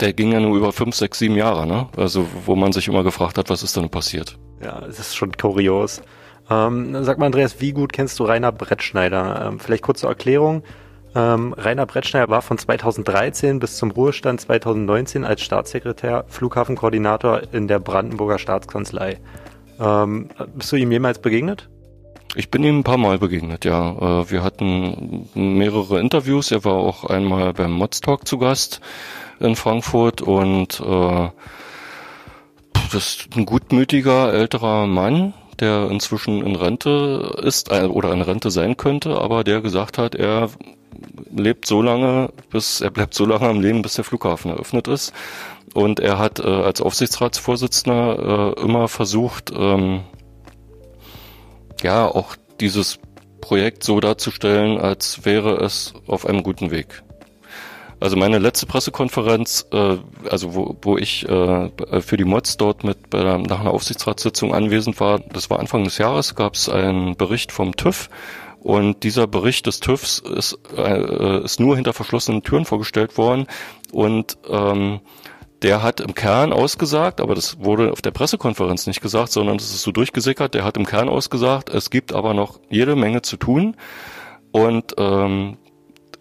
der 0.00 0.12
ging 0.12 0.32
ja 0.32 0.40
nur 0.40 0.56
über 0.56 0.72
fünf, 0.72 0.94
sechs, 0.94 1.18
sieben 1.18 1.36
Jahre, 1.36 1.66
ne? 1.66 1.88
Also 1.96 2.26
wo 2.44 2.54
man 2.54 2.72
sich 2.72 2.88
immer 2.88 3.02
gefragt 3.02 3.38
hat, 3.38 3.50
was 3.50 3.62
ist 3.62 3.76
denn 3.76 3.88
passiert? 3.88 4.38
Ja, 4.62 4.82
es 4.88 4.98
ist 4.98 5.16
schon 5.16 5.32
kurios. 5.32 6.02
Ähm, 6.50 7.04
sag 7.04 7.18
mal, 7.18 7.26
Andreas, 7.26 7.60
wie 7.60 7.72
gut 7.72 7.92
kennst 7.92 8.18
du 8.18 8.24
Rainer 8.24 8.52
Brettschneider? 8.52 9.46
Ähm, 9.46 9.60
vielleicht 9.60 9.82
kurz 9.82 10.00
zur 10.00 10.10
Erklärung. 10.10 10.62
Ähm, 11.14 11.54
Rainer 11.56 11.86
Brettschneider 11.86 12.30
war 12.30 12.42
von 12.42 12.58
2013 12.58 13.58
bis 13.58 13.76
zum 13.76 13.90
Ruhestand 13.90 14.40
2019 14.40 15.24
als 15.24 15.42
Staatssekretär 15.42 16.24
Flughafenkoordinator 16.28 17.42
in 17.52 17.68
der 17.68 17.78
Brandenburger 17.78 18.38
Staatskanzlei. 18.38 19.18
Ähm, 19.80 20.28
bist 20.54 20.72
du 20.72 20.76
ihm 20.76 20.90
jemals 20.90 21.18
begegnet? 21.20 21.68
Ich 22.34 22.50
bin 22.50 22.62
ihm 22.62 22.80
ein 22.80 22.84
paar 22.84 22.98
Mal 22.98 23.18
begegnet, 23.18 23.64
ja. 23.64 24.20
Äh, 24.20 24.30
wir 24.30 24.42
hatten 24.42 25.28
mehrere 25.34 26.00
Interviews. 26.00 26.50
Er 26.50 26.64
war 26.64 26.74
auch 26.74 27.04
einmal 27.04 27.52
beim 27.54 27.72
Mods 27.72 28.00
Talk 28.00 28.26
zu 28.26 28.38
Gast 28.38 28.80
in 29.40 29.56
Frankfurt 29.56 30.22
und 30.22 30.80
äh, 30.80 31.28
das 32.72 32.94
ist 32.94 33.28
ein 33.36 33.44
gutmütiger 33.44 34.32
älterer 34.32 34.86
Mann, 34.86 35.34
der 35.60 35.90
inzwischen 35.90 36.44
in 36.44 36.56
Rente 36.56 37.36
ist 37.42 37.70
äh, 37.70 37.84
oder 37.84 38.12
in 38.12 38.22
Rente 38.22 38.50
sein 38.50 38.76
könnte, 38.76 39.20
aber 39.20 39.44
der 39.44 39.60
gesagt 39.60 39.98
hat, 39.98 40.14
er 40.14 40.48
lebt 41.34 41.66
so 41.66 41.82
lange, 41.82 42.30
bis 42.50 42.80
er 42.80 42.90
bleibt 42.90 43.14
so 43.14 43.24
lange 43.24 43.48
am 43.48 43.60
Leben, 43.60 43.82
bis 43.82 43.94
der 43.94 44.04
Flughafen 44.04 44.50
eröffnet 44.50 44.88
ist. 44.88 45.12
Und 45.74 46.00
er 46.00 46.18
hat 46.18 46.40
äh, 46.40 46.48
als 46.48 46.80
Aufsichtsratsvorsitzender 46.80 48.54
äh, 48.56 48.62
immer 48.62 48.88
versucht, 48.88 49.52
ähm, 49.54 50.00
ja, 51.82 52.06
auch 52.06 52.36
dieses 52.60 52.98
Projekt 53.40 53.84
so 53.84 54.00
darzustellen, 54.00 54.78
als 54.78 55.24
wäre 55.24 55.56
es 55.58 55.94
auf 56.06 56.26
einem 56.26 56.42
guten 56.42 56.70
Weg. 56.70 57.02
Also 58.00 58.16
meine 58.16 58.38
letzte 58.38 58.66
Pressekonferenz, 58.66 59.66
äh, 59.72 59.96
also 60.30 60.54
wo, 60.54 60.76
wo 60.82 60.96
ich 60.96 61.28
äh, 61.28 61.70
für 62.00 62.16
die 62.16 62.24
Mods 62.24 62.56
dort 62.56 62.84
mit 62.84 63.10
bei 63.10 63.22
der, 63.22 63.38
nach 63.38 63.60
einer 63.60 63.72
Aufsichtsratssitzung 63.72 64.54
anwesend 64.54 65.00
war, 65.00 65.18
das 65.18 65.50
war 65.50 65.58
Anfang 65.58 65.84
des 65.84 65.98
Jahres, 65.98 66.34
gab 66.34 66.54
es 66.54 66.68
einen 66.68 67.16
Bericht 67.16 67.50
vom 67.50 67.74
TÜV 67.74 68.08
und 68.60 69.02
dieser 69.02 69.26
Bericht 69.26 69.66
des 69.66 69.80
TÜVs 69.80 70.20
ist, 70.20 70.58
äh, 70.76 71.42
ist 71.42 71.58
nur 71.58 71.74
hinter 71.74 71.92
verschlossenen 71.92 72.42
Türen 72.42 72.64
vorgestellt 72.64 73.18
worden 73.18 73.46
und 73.92 74.38
ähm, 74.48 75.00
der 75.62 75.82
hat 75.82 76.00
im 76.00 76.14
Kern 76.14 76.52
ausgesagt, 76.52 77.20
aber 77.20 77.34
das 77.34 77.58
wurde 77.58 77.90
auf 77.90 78.00
der 78.00 78.12
Pressekonferenz 78.12 78.86
nicht 78.86 79.00
gesagt, 79.00 79.32
sondern 79.32 79.56
es 79.56 79.74
ist 79.74 79.82
so 79.82 79.90
durchgesickert, 79.90 80.54
der 80.54 80.64
hat 80.64 80.76
im 80.76 80.86
Kern 80.86 81.08
ausgesagt, 81.08 81.68
es 81.70 81.90
gibt 81.90 82.12
aber 82.12 82.32
noch 82.32 82.60
jede 82.70 82.94
Menge 82.94 83.22
zu 83.22 83.36
tun. 83.36 83.76
Und 84.52 84.94
ähm, 84.98 85.58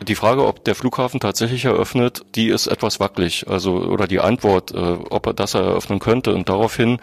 die 0.02 0.16
Frage, 0.16 0.46
ob 0.46 0.64
der 0.64 0.76
Flughafen 0.76 1.20
tatsächlich 1.20 1.66
eröffnet, 1.66 2.26
die 2.36 2.50
ist 2.50 2.68
etwas 2.68 3.00
wackelig. 3.00 3.48
Also 3.50 3.74
oder 3.78 4.08
die 4.08 4.20
Antwort, 4.20 4.72
äh, 4.72 4.98
ob 5.10 5.26
er 5.28 5.34
das 5.34 5.54
eröffnen 5.54 6.00
könnte. 6.00 6.34
Und 6.34 6.50
daraufhin 6.50 7.00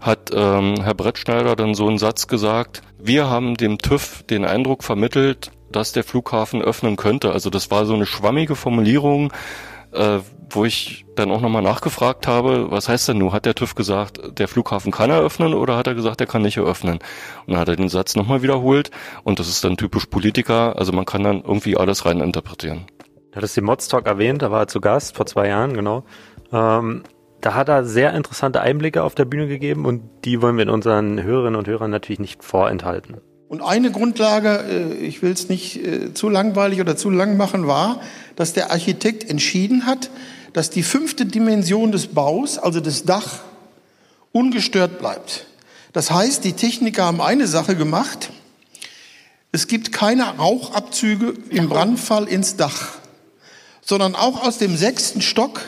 hat 0.00 0.30
ähm, 0.32 0.76
Herr 0.82 0.94
Brettschneider 0.94 1.56
dann 1.56 1.74
so 1.74 1.86
einen 1.86 1.98
Satz 1.98 2.26
gesagt, 2.26 2.82
wir 2.98 3.28
haben 3.28 3.56
dem 3.56 3.78
TÜV 3.78 4.22
den 4.22 4.44
Eindruck 4.44 4.82
vermittelt, 4.82 5.50
dass 5.70 5.92
der 5.92 6.04
Flughafen 6.04 6.62
öffnen 6.62 6.96
könnte. 6.96 7.32
Also 7.32 7.50
das 7.50 7.70
war 7.70 7.84
so 7.84 7.94
eine 7.94 8.06
schwammige 8.06 8.56
Formulierung, 8.56 9.32
äh, 9.92 10.18
wo 10.50 10.64
ich 10.64 11.04
dann 11.16 11.30
auch 11.30 11.40
nochmal 11.40 11.62
nachgefragt 11.62 12.26
habe, 12.26 12.70
was 12.70 12.88
heißt 12.88 13.08
denn 13.08 13.18
nun? 13.18 13.32
Hat 13.32 13.46
der 13.46 13.54
TÜV 13.54 13.74
gesagt, 13.74 14.38
der 14.38 14.48
Flughafen 14.48 14.92
kann 14.92 15.10
eröffnen 15.10 15.54
oder 15.54 15.76
hat 15.76 15.86
er 15.86 15.94
gesagt, 15.94 16.20
er 16.20 16.26
kann 16.26 16.42
nicht 16.42 16.56
eröffnen? 16.56 16.98
Und 17.46 17.52
dann 17.52 17.58
hat 17.58 17.68
er 17.68 17.76
den 17.76 17.88
Satz 17.88 18.16
nochmal 18.16 18.42
wiederholt 18.42 18.90
und 19.22 19.38
das 19.38 19.48
ist 19.48 19.64
dann 19.64 19.76
typisch 19.76 20.06
Politiker, 20.06 20.76
also 20.76 20.92
man 20.92 21.04
kann 21.04 21.22
dann 21.22 21.42
irgendwie 21.42 21.76
alles 21.76 22.04
rein 22.06 22.20
interpretieren. 22.20 22.86
Du 23.30 23.36
hattest 23.36 23.56
den 23.56 23.64
Modstalk 23.64 24.06
erwähnt, 24.06 24.42
da 24.42 24.50
war 24.50 24.62
er 24.62 24.68
zu 24.68 24.80
Gast 24.80 25.16
vor 25.16 25.26
zwei 25.26 25.48
Jahren, 25.48 25.74
genau. 25.74 26.04
Ähm, 26.52 27.04
da 27.40 27.54
hat 27.54 27.68
er 27.68 27.84
sehr 27.84 28.12
interessante 28.14 28.60
Einblicke 28.60 29.02
auf 29.02 29.14
der 29.14 29.24
Bühne 29.24 29.46
gegeben 29.46 29.86
und 29.86 30.02
die 30.24 30.42
wollen 30.42 30.58
wir 30.58 30.70
unseren 30.70 31.22
Hörerinnen 31.22 31.58
und 31.58 31.68
Hörern 31.68 31.90
natürlich 31.90 32.20
nicht 32.20 32.44
vorenthalten. 32.44 33.20
Und 33.50 33.62
eine 33.62 33.90
Grundlage, 33.90 34.64
äh, 34.70 35.04
ich 35.04 35.22
will 35.22 35.32
es 35.32 35.48
nicht 35.48 35.84
äh, 35.84 36.14
zu 36.14 36.28
langweilig 36.28 36.80
oder 36.80 36.96
zu 36.96 37.10
lang 37.10 37.36
machen, 37.36 37.66
war, 37.66 38.00
dass 38.36 38.52
der 38.52 38.70
Architekt 38.70 39.28
entschieden 39.28 39.86
hat, 39.86 40.08
dass 40.52 40.70
die 40.70 40.84
fünfte 40.84 41.26
Dimension 41.26 41.90
des 41.90 42.06
Baus, 42.06 42.58
also 42.58 42.78
das 42.78 43.02
Dach, 43.02 43.40
ungestört 44.30 45.00
bleibt. 45.00 45.46
Das 45.92 46.12
heißt, 46.12 46.44
die 46.44 46.52
Techniker 46.52 47.06
haben 47.06 47.20
eine 47.20 47.48
Sache 47.48 47.74
gemacht. 47.74 48.30
Es 49.50 49.66
gibt 49.66 49.90
keine 49.90 50.36
Rauchabzüge 50.36 51.34
im 51.50 51.68
Brandfall 51.68 52.28
ins 52.28 52.54
Dach, 52.54 52.98
sondern 53.80 54.14
auch 54.14 54.46
aus 54.46 54.58
dem 54.58 54.76
sechsten 54.76 55.22
Stock 55.22 55.60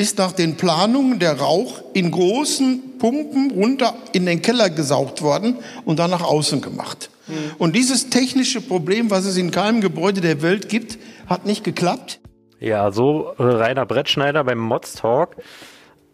ist 0.00 0.18
nach 0.18 0.32
den 0.32 0.56
Planungen 0.56 1.18
der 1.18 1.38
Rauch 1.38 1.82
in 1.92 2.10
großen 2.10 2.98
Pumpen 2.98 3.52
runter 3.52 3.94
in 4.12 4.26
den 4.26 4.42
Keller 4.42 4.70
gesaugt 4.70 5.22
worden 5.22 5.56
und 5.84 5.98
dann 5.98 6.10
nach 6.10 6.22
außen 6.22 6.60
gemacht. 6.60 7.10
Mhm. 7.28 7.34
Und 7.58 7.76
dieses 7.76 8.08
technische 8.08 8.60
Problem, 8.60 9.10
was 9.10 9.26
es 9.26 9.36
in 9.36 9.50
keinem 9.50 9.80
Gebäude 9.80 10.20
der 10.20 10.42
Welt 10.42 10.68
gibt, 10.68 10.98
hat 11.26 11.44
nicht 11.44 11.64
geklappt. 11.64 12.20
Ja, 12.58 12.90
so 12.92 13.32
äh, 13.38 13.42
Rainer 13.42 13.86
Brettschneider 13.86 14.42
beim 14.44 14.58
Mods 14.58 14.94
Talk. 14.94 15.36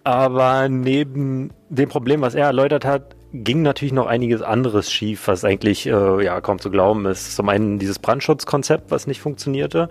Aber 0.04 0.68
neben 0.68 1.52
dem 1.68 1.88
Problem, 1.88 2.20
was 2.20 2.34
er 2.34 2.46
erläutert 2.46 2.84
hat, 2.84 3.16
ging 3.32 3.62
natürlich 3.62 3.92
noch 3.92 4.06
einiges 4.06 4.42
anderes 4.42 4.90
schief, 4.90 5.26
was 5.26 5.44
eigentlich 5.44 5.86
äh, 5.86 6.24
ja 6.24 6.40
kaum 6.40 6.58
zu 6.58 6.70
glauben 6.70 7.06
ist. 7.06 7.34
Zum 7.34 7.48
einen 7.48 7.78
dieses 7.78 7.98
Brandschutzkonzept, 7.98 8.90
was 8.90 9.06
nicht 9.06 9.20
funktionierte. 9.20 9.90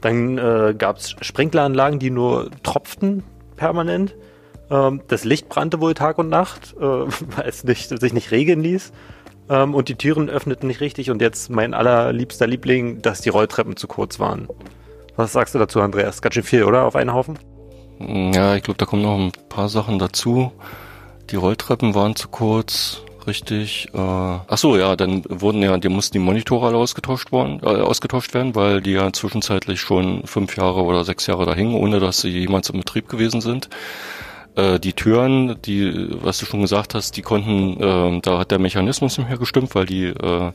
Dann 0.00 0.36
äh, 0.36 0.74
gab 0.76 0.96
es 0.96 1.14
Sprinkleranlagen, 1.20 2.00
die 2.00 2.10
nur 2.10 2.50
tropften 2.64 3.22
permanent. 3.62 4.16
Ähm, 4.70 5.02
das 5.06 5.22
Licht 5.22 5.48
brannte 5.48 5.80
wohl 5.80 5.94
Tag 5.94 6.18
und 6.18 6.28
Nacht, 6.28 6.74
äh, 6.76 6.82
weil 6.82 7.46
es 7.46 7.62
nicht, 7.62 7.88
sich 8.00 8.12
nicht 8.12 8.32
regeln 8.32 8.60
ließ. 8.60 8.92
Ähm, 9.48 9.74
und 9.74 9.88
die 9.88 9.94
Türen 9.94 10.28
öffneten 10.28 10.66
nicht 10.66 10.80
richtig. 10.80 11.10
Und 11.10 11.22
jetzt 11.22 11.48
mein 11.48 11.72
allerliebster 11.72 12.48
Liebling, 12.48 13.02
dass 13.02 13.20
die 13.20 13.28
Rolltreppen 13.28 13.76
zu 13.76 13.86
kurz 13.86 14.18
waren. 14.18 14.48
Was 15.14 15.32
sagst 15.32 15.54
du 15.54 15.60
dazu, 15.60 15.80
Andreas? 15.80 16.22
Ganz 16.22 16.34
schön 16.34 16.42
viel, 16.42 16.64
oder? 16.64 16.84
Auf 16.84 16.96
einen 16.96 17.14
Haufen? 17.14 17.38
Ja, 18.00 18.56
ich 18.56 18.64
glaube, 18.64 18.78
da 18.78 18.86
kommen 18.86 19.02
noch 19.02 19.16
ein 19.16 19.32
paar 19.48 19.68
Sachen 19.68 20.00
dazu. 20.00 20.50
Die 21.30 21.36
Rolltreppen 21.36 21.94
waren 21.94 22.16
zu 22.16 22.28
kurz 22.28 23.02
richtig. 23.26 23.88
Äh, 23.94 23.98
ach 23.98 24.58
so, 24.58 24.76
ja, 24.76 24.96
dann 24.96 25.22
wurden 25.28 25.62
ja, 25.62 25.76
die 25.78 25.88
mussten 25.88 26.14
die 26.14 26.18
Monitore 26.18 26.68
alle 26.68 26.76
ausgetauscht 26.76 27.32
worden, 27.32 27.60
äh, 27.62 27.66
ausgetauscht 27.66 28.34
werden, 28.34 28.54
weil 28.54 28.80
die 28.80 28.92
ja 28.92 29.12
zwischenzeitlich 29.12 29.80
schon 29.80 30.26
fünf 30.26 30.56
Jahre 30.56 30.82
oder 30.82 31.04
sechs 31.04 31.26
Jahre 31.26 31.46
da 31.46 31.54
hingen, 31.54 31.74
ohne 31.74 32.00
dass 32.00 32.20
sie 32.20 32.30
jemals 32.30 32.70
im 32.70 32.78
Betrieb 32.78 33.08
gewesen 33.08 33.40
sind. 33.40 33.68
Äh, 34.56 34.78
die 34.78 34.92
Türen, 34.92 35.60
die, 35.62 36.08
was 36.22 36.38
du 36.38 36.46
schon 36.46 36.60
gesagt 36.60 36.94
hast, 36.94 37.16
die 37.16 37.22
konnten, 37.22 37.80
äh, 37.80 38.20
da 38.20 38.38
hat 38.38 38.50
der 38.50 38.58
Mechanismus 38.58 39.18
nicht 39.18 39.28
mehr 39.28 39.38
gestimmt, 39.38 39.74
weil 39.74 39.86
die 39.86 40.06
äh, 40.06 40.52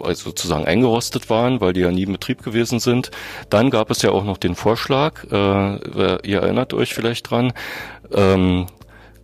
also 0.00 0.24
sozusagen 0.24 0.64
eingerostet 0.64 1.30
waren, 1.30 1.60
weil 1.60 1.72
die 1.72 1.80
ja 1.80 1.90
nie 1.90 2.02
in 2.04 2.12
Betrieb 2.12 2.42
gewesen 2.42 2.80
sind. 2.80 3.10
Dann 3.50 3.70
gab 3.70 3.90
es 3.90 4.02
ja 4.02 4.10
auch 4.10 4.24
noch 4.24 4.38
den 4.38 4.54
Vorschlag, 4.54 5.24
äh, 5.30 6.26
ihr 6.26 6.40
erinnert 6.40 6.74
euch 6.74 6.94
vielleicht 6.94 7.30
dran, 7.30 7.52
ähm, 8.12 8.66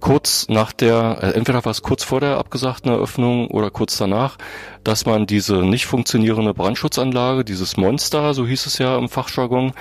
kurz 0.00 0.48
nach 0.48 0.72
der, 0.72 1.18
äh, 1.22 1.30
entweder 1.32 1.64
war 1.64 1.70
es 1.70 1.82
kurz 1.82 2.02
vor 2.02 2.20
der 2.20 2.38
abgesagten 2.38 2.90
Eröffnung 2.90 3.48
oder 3.48 3.70
kurz 3.70 3.96
danach, 3.96 4.36
dass 4.84 5.06
man 5.06 5.26
diese 5.26 5.56
nicht 5.56 5.86
funktionierende 5.86 6.54
Brandschutzanlage, 6.54 7.44
dieses 7.44 7.76
Monster, 7.76 8.34
so 8.34 8.46
hieß 8.46 8.66
es 8.66 8.78
ja 8.78 8.98
im 8.98 9.08
Fachjargon, 9.08 9.72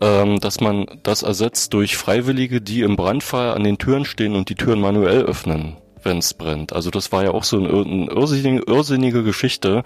ähm, 0.00 0.40
dass 0.40 0.60
man 0.60 0.86
das 1.02 1.22
ersetzt 1.22 1.72
durch 1.74 1.96
Freiwillige, 1.96 2.60
die 2.60 2.82
im 2.82 2.96
Brandfall 2.96 3.52
an 3.52 3.64
den 3.64 3.78
Türen 3.78 4.04
stehen 4.04 4.34
und 4.34 4.48
die 4.48 4.54
Türen 4.54 4.80
manuell 4.80 5.22
öffnen 5.22 5.76
wenn 6.06 6.18
es 6.18 6.32
brennt. 6.32 6.72
Also 6.72 6.90
das 6.90 7.12
war 7.12 7.24
ja 7.24 7.32
auch 7.32 7.44
so 7.44 7.58
eine, 7.58 7.68
eine 7.68 8.06
irrsinnige, 8.06 8.62
irrsinnige 8.66 9.24
Geschichte 9.24 9.82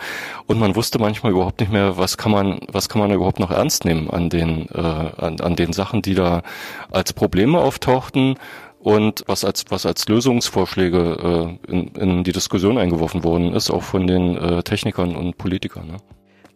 und 0.47 0.61
man 0.61 0.77
wusste 0.77 1.01
manchmal 1.01 1.33
überhaupt 1.33 1.61
nicht 1.61 1.73
mehr, 1.73 1.97
was 1.97 2.17
kann 2.19 2.31
man, 2.31 2.61
was 2.71 2.89
kann 2.89 3.01
man 3.01 3.11
überhaupt 3.11 3.41
noch 3.41 3.51
ernst 3.51 3.85
nehmen 3.85 4.09
an 4.11 4.29
den, 4.29 4.69
äh, 4.69 4.79
an, 4.79 5.41
an 5.41 5.57
den 5.57 5.73
Sachen, 5.73 6.03
die 6.03 6.15
da 6.15 6.43
als 6.91 7.15
Probleme 7.15 7.59
auftauchten 7.59 8.37
und 8.81 9.23
was 9.27 9.45
als 9.45 9.65
was 9.69 9.87
als 9.87 10.09
Lösungsvorschläge 10.09 11.59
äh, 11.69 11.73
in, 11.73 11.89
in 11.89 12.25
die 12.25 12.33
Diskussion 12.33 12.79
eingeworfen 12.79 13.23
worden 13.23 13.53
ist, 13.53 13.71
auch 13.71 13.83
von 13.83 14.07
den 14.07 14.37
äh, 14.37 14.63
Technikern 14.63 15.15
und 15.15 15.37
Politikern. 15.37 15.87
Ne? 15.87 15.97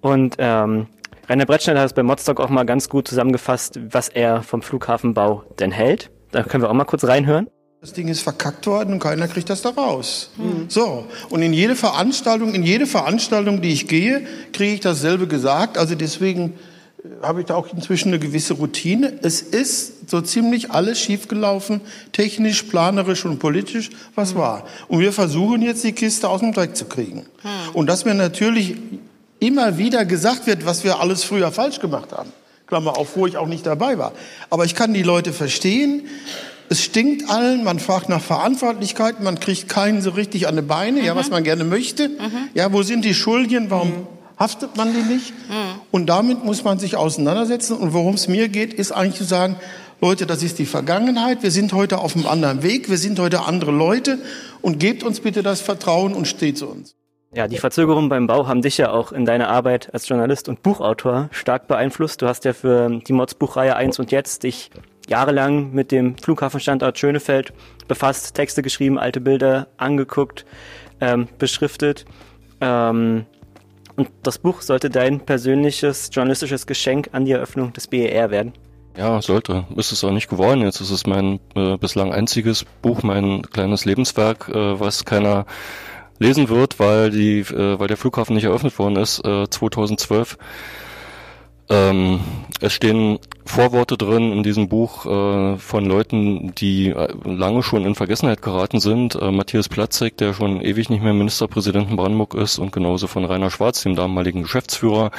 Und 0.01 0.37
ähm, 0.39 0.87
Rainer 1.29 1.47
Brettschneider 1.47 1.81
hat 1.81 1.87
es 1.87 1.93
bei 1.93 2.03
Modstock 2.03 2.41
auch 2.41 2.51
mal 2.51 2.65
ganz 2.65 2.89
gut 2.89 3.09
zusammengefasst, 3.09 3.79
was 3.91 4.09
er 4.09 4.43
vom 4.43 4.63
Flughafenbau 4.63 5.45
denn 5.59 5.71
hält. 5.71 6.11
Da 6.33 6.43
können 6.43 6.63
wir 6.63 6.71
auch 6.71 6.75
mal 6.75 6.85
kurz 6.85 7.05
reinhören. 7.05 7.49
Das 7.81 7.93
Ding 7.93 8.09
ist 8.09 8.23
verkackt 8.23 8.67
worden 8.67 8.95
und 8.95 8.99
keiner 9.01 9.29
kriegt 9.29 9.51
das 9.51 9.61
da 9.61 9.69
raus. 9.69 10.31
Mhm. 10.39 10.67
So. 10.69 11.05
Und 11.29 11.43
in 11.43 11.53
jede 11.53 11.77
Veranstaltung, 11.77 12.55
in 12.55 12.63
jede 12.63 12.87
Veranstaltung, 12.87 13.61
die 13.61 13.73
ich 13.73 13.89
gehe, 13.89 14.27
kriege 14.55 14.75
ich 14.75 14.81
dasselbe 14.81 15.27
gesagt. 15.27 15.77
Also 15.77 15.95
deswegen 15.95 16.55
habe 17.23 17.41
ich 17.41 17.47
da 17.47 17.55
auch 17.55 17.73
inzwischen 17.73 18.09
eine 18.09 18.19
gewisse 18.19 18.55
Routine. 18.55 19.19
Es 19.23 19.43
ist 19.43 20.11
so 20.11 20.21
ziemlich 20.21 20.71
alles 20.71 20.99
schiefgelaufen, 20.99 21.81
technisch, 22.13 22.63
planerisch 22.63 23.25
und 23.25 23.39
politisch, 23.39 23.91
was 24.15 24.35
mhm. 24.35 24.39
war. 24.39 24.67
Und 24.89 25.01
wir 25.01 25.13
versuchen 25.13 25.63
jetzt 25.63 25.85
die 25.85 25.93
Kiste 25.93 26.29
aus 26.29 26.41
dem 26.41 26.53
Dreck 26.53 26.77
zu 26.77 26.87
kriegen. 26.87 27.27
Mhm. 27.43 27.75
Und 27.75 27.87
dass 27.89 28.05
mir 28.05 28.15
natürlich 28.15 28.77
immer 29.39 29.77
wieder 29.77 30.05
gesagt 30.05 30.47
wird, 30.47 30.65
was 30.65 30.85
wir 30.85 31.01
alles 31.01 31.25
früher 31.25 31.53
falsch 31.53 31.81
gemacht 31.81 32.13
haben. 32.13 32.33
Klammer 32.67 32.97
auf, 32.97 33.17
wo 33.17 33.27
ich 33.27 33.37
auch 33.37 33.49
nicht 33.49 33.67
dabei 33.67 33.99
war. 33.99 34.13
Aber 34.49 34.65
ich 34.65 34.75
kann 34.75 34.95
die 34.95 35.03
Leute 35.03 35.35
verstehen. 35.35 36.07
Es 36.71 36.83
stinkt 36.83 37.29
allen, 37.29 37.63
man 37.63 37.79
fragt 37.79 38.09
nach 38.09 38.23
Verantwortlichkeit, 38.23 39.21
man 39.21 39.39
kriegt 39.39 39.69
keinen 39.69 40.01
so 40.01 40.11
richtig 40.11 40.49
an 40.49 40.57
die 40.57 40.63
Beine, 40.63 41.01
mhm. 41.01 41.07
ja, 41.07 41.15
was 41.15 41.29
man 41.29 41.45
gerne 41.45 41.65
möchte. 41.65 42.09
Mhm. 42.09 42.49
Ja, 42.55 42.73
wo 42.73 42.83
sind 42.83 43.05
die 43.05 43.13
Schuldigen? 43.13 43.69
Warum 43.69 43.89
mhm 43.89 44.07
haftet 44.39 44.77
man 44.77 44.93
die 44.93 45.03
nicht. 45.03 45.31
Mhm. 45.49 45.81
Und 45.91 46.07
damit 46.07 46.45
muss 46.45 46.65
man 46.65 46.79
sich 46.79 46.97
auseinandersetzen. 46.97 47.77
Und 47.77 47.93
worum 47.93 48.15
es 48.15 48.29
mir 48.29 48.49
geht, 48.49 48.75
ist 48.75 48.93
eigentlich 48.93 49.17
zu 49.17 49.25
sagen, 49.25 49.57
Leute, 50.01 50.27
das 50.27 50.43
ist 50.43 50.59
die 50.59 50.67
Vergangenheit. 50.67 51.43
Wir 51.43 51.51
sind 51.51 51.73
heute 51.73 51.99
auf 51.99 52.17
einem 52.17 52.27
anderen 52.27 52.63
Weg. 52.63 52.91
Wir 52.91 52.99
sind 52.99 53.19
heute 53.19 53.43
andere 53.43 53.71
Leute. 53.71 54.19
Und 54.61 54.79
gebt 54.79 55.03
uns 55.03 55.21
bitte 55.21 55.43
das 55.43 55.61
Vertrauen 55.61 56.15
und 56.15 56.27
steht 56.27 56.59
zu 56.59 56.69
uns. 56.69 56.95
Ja, 57.35 57.49
die 57.49 57.59
Verzögerungen 57.59 58.09
beim 58.09 58.29
Bau 58.29 58.47
haben 58.47 58.63
dich 58.63 58.79
ja 58.79 58.93
auch 58.93 59.11
in 59.11 59.25
deiner 59.25 59.49
Arbeit 59.49 59.93
als 59.93 60.09
Journalist 60.09 60.49
und 60.49 60.63
Buchautor 60.63 61.29
stark 61.33 61.67
beeinflusst. 61.67 62.23
Du 62.23 62.29
hast 62.29 62.45
ja 62.45 62.53
für 62.53 63.01
die 63.01 63.13
Mods 63.13 63.35
Buchreihe 63.35 63.75
1 63.75 63.99
und 63.99 64.13
jetzt 64.13 64.45
dich 64.45 64.71
jahrelang 65.09 65.73
mit 65.73 65.91
dem 65.91 66.17
Flughafenstandort 66.17 66.97
Schönefeld 66.97 67.53
befasst, 67.89 68.35
Texte 68.35 68.63
geschrieben, 68.63 68.99
alte 68.99 69.21
Bilder 69.21 69.67
angeguckt, 69.79 70.47
ähm, 71.01 71.27
beschriftet. 71.39 72.05
Ähm, 72.61 73.27
und 73.97 74.09
das 74.23 74.39
Buch 74.39 74.63
sollte 74.63 74.91
dein 74.91 75.21
persönliches 75.21 76.11
journalistisches 76.13 76.67
Geschenk 76.67 77.11
an 77.13 77.25
die 77.25 77.33
Eröffnung 77.33 77.73
des 77.73 77.87
BER 77.87 78.31
werden. 78.31 78.53
Ja, 78.97 79.21
sollte. 79.21 79.65
Ist 79.77 79.93
es 79.93 80.05
auch 80.05 80.13
nicht 80.13 80.29
geworden. 80.29 80.63
Jetzt 80.63 80.81
ist 80.81 80.91
es 80.91 81.07
mein 81.07 81.41
äh, 81.57 81.77
bislang 81.77 82.13
einziges 82.13 82.65
Buch, 82.81 83.03
mein 83.03 83.43
kleines 83.43 83.85
Lebenswerk, 83.85 84.49
äh, 84.49 84.79
was 84.79 85.05
keiner 85.05 85.47
lesen 86.19 86.49
wird, 86.49 86.79
weil 86.79 87.11
die, 87.11 87.41
äh, 87.41 87.79
weil 87.79 87.89
der 87.89 87.97
Flughafen 87.97 88.35
nicht 88.35 88.45
eröffnet 88.45 88.79
worden 88.79 88.97
ist, 88.97 89.25
äh, 89.25 89.49
2012. 89.51 90.39
Ähm, 91.71 92.21
es 92.61 92.73
stehen 92.73 93.19
Vorworte 93.47 93.99
drin 93.99 94.33
in 94.33 94.43
diesem 94.43 94.69
Buch 94.69 95.07
äh, 95.07 95.59
von 95.59 95.85
Leuten, 95.85 96.55
die 96.55 96.89
äh, 96.89 97.09
lange 97.25 97.63
schon 97.63 97.85
in 97.85 97.95
Vergessenheit 97.95 98.43
geraten 98.43 98.81
sind. 98.81 99.15
Äh, 99.17 99.31
Matthias 99.31 99.69
Platzek, 99.69 100.17
der 100.17 100.33
schon 100.33 100.61
ewig 100.61 100.89
nicht 100.89 101.03
mehr 101.03 101.13
Ministerpräsident 101.13 101.91
in 101.91 101.97
Brandenburg 101.97 102.35
ist 102.35 102.59
und 102.59 102.73
genauso 102.73 103.07
von 103.07 103.25
Rainer 103.25 103.51
Schwarz, 103.51 103.83
dem 103.83 103.97
damaligen 103.97 104.43
Geschäftsführer. 104.43 105.11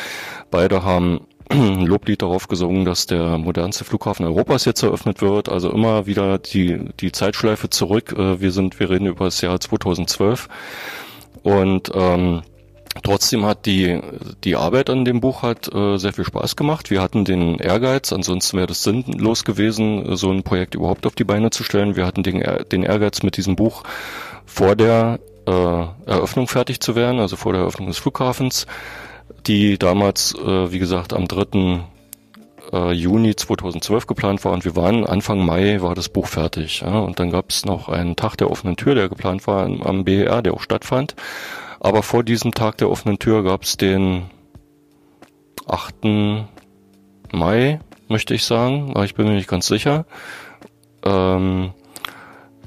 Beide 0.50 0.84
haben 0.84 1.22
Loblied 1.52 2.24
darauf 2.24 2.48
gesungen, 2.48 2.86
dass 2.86 3.06
der 3.06 3.38
modernste 3.38 3.84
Flughafen 3.84 4.26
Europas 4.26 4.66
jetzt 4.66 4.82
eröffnet 4.82 5.22
wird. 5.22 5.48
Also 5.48 5.72
immer 5.72 6.08
wieder 6.08 6.40
die, 6.40 6.80
die 7.00 7.12
Zeitschleife 7.12 7.70
zurück. 7.70 8.14
Äh, 8.18 8.42
wir 8.42 8.52
sind, 8.52 8.80
wir 8.80 8.90
reden 8.90 9.06
über 9.06 9.26
das 9.26 9.42
Jahr 9.42 9.60
2012. 9.60 10.50
Und 11.44 11.92
ähm, 11.94 12.42
Trotzdem 13.04 13.46
hat 13.46 13.66
die, 13.66 14.00
die 14.44 14.56
Arbeit 14.56 14.90
an 14.90 15.06
dem 15.06 15.20
Buch 15.22 15.42
hat 15.42 15.74
äh, 15.74 15.98
sehr 15.98 16.14
viel 16.14 16.26
Spaß 16.26 16.56
gemacht. 16.56 16.90
Wir 16.90 17.02
hatten 17.02 17.26
den 17.26 17.60
Ehrgeiz, 17.60 18.14
ansonsten 18.14 18.58
wäre 18.58 18.68
das 18.68 18.84
sinnlos 18.84 19.44
gewesen, 19.44 20.16
so 20.16 20.32
ein 20.32 20.44
Projekt 20.44 20.76
überhaupt 20.76 21.06
auf 21.06 21.14
die 21.14 21.24
Beine 21.24 21.50
zu 21.50 21.64
stellen. 21.64 21.96
Wir 21.96 22.06
hatten 22.06 22.24
den, 22.24 22.44
den 22.72 22.84
Ehrgeiz 22.84 23.22
mit 23.22 23.38
diesem 23.38 23.56
Buch 23.56 23.84
vor 24.46 24.76
der 24.76 25.20
äh, 25.46 25.52
Eröffnung 25.52 26.48
fertig 26.48 26.80
zu 26.80 26.96
werden, 26.96 27.20
also 27.20 27.36
vor 27.36 27.54
der 27.54 27.62
Eröffnung 27.62 27.88
des 27.88 27.98
Flughafens, 27.98 28.66
die 29.46 29.78
damals, 29.78 30.34
äh, 30.36 30.72
wie 30.72 30.80
gesagt, 30.80 31.14
am 31.14 31.28
3. 31.28 31.82
Äh, 32.72 32.92
Juni 32.94 33.36
2012 33.36 34.08
geplant 34.08 34.46
war 34.46 34.54
und 34.54 34.66
wir 34.66 34.76
waren 34.76 35.06
Anfang 35.06 35.46
Mai 35.46 35.82
war 35.82 35.96
das 35.96 36.10
Buch 36.10 36.28
fertig. 36.28 36.82
Ja? 36.82 37.00
Und 37.00 37.20
dann 37.20 37.30
gab 37.30 37.50
es 37.50 37.66
noch 37.66 37.90
einen 37.90 38.16
Tag 38.16 38.38
der 38.38 38.50
offenen 38.50 38.76
Tür, 38.76 38.96
der 38.96 39.10
geplant 39.10 39.46
war 39.48 39.66
am 39.66 40.04
BER, 40.04 40.42
der 40.42 40.54
auch 40.54 40.62
stattfand. 40.62 41.16
Aber 41.80 42.04
vor 42.04 42.24
diesem 42.24 42.54
Tag 42.54 42.78
der 42.78 42.90
offenen 42.90 43.20
Tür 43.20 43.44
gab 43.44 43.64
es 43.64 43.78
den 43.78 44.30
8. 45.68 46.48
Mai, 47.32 47.80
möchte 48.08 48.34
ich 48.34 48.46
sagen, 48.46 48.92
aber 48.92 49.06
ich 49.06 49.16
bin 49.16 49.28
mir 49.28 49.34
nicht 49.34 49.50
ganz 49.50 49.68
sicher, 49.68 50.06
ähm, 51.04 51.72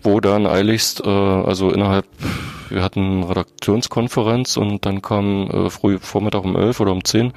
wo 0.02 0.20
dann 0.20 0.46
eiligst, 0.46 1.04
äh, 1.04 1.08
also 1.08 1.70
innerhalb, 1.70 2.06
wir 2.68 2.82
hatten 2.82 3.22
Redaktionskonferenz 3.22 4.56
und 4.56 4.84
dann 4.84 5.00
kam 5.02 5.48
äh, 5.50 5.70
früh 5.70 5.98
Vormittag 5.98 6.44
um 6.44 6.56
11 6.56 6.80
oder 6.80 6.92
um 6.92 7.04
10 7.04 7.32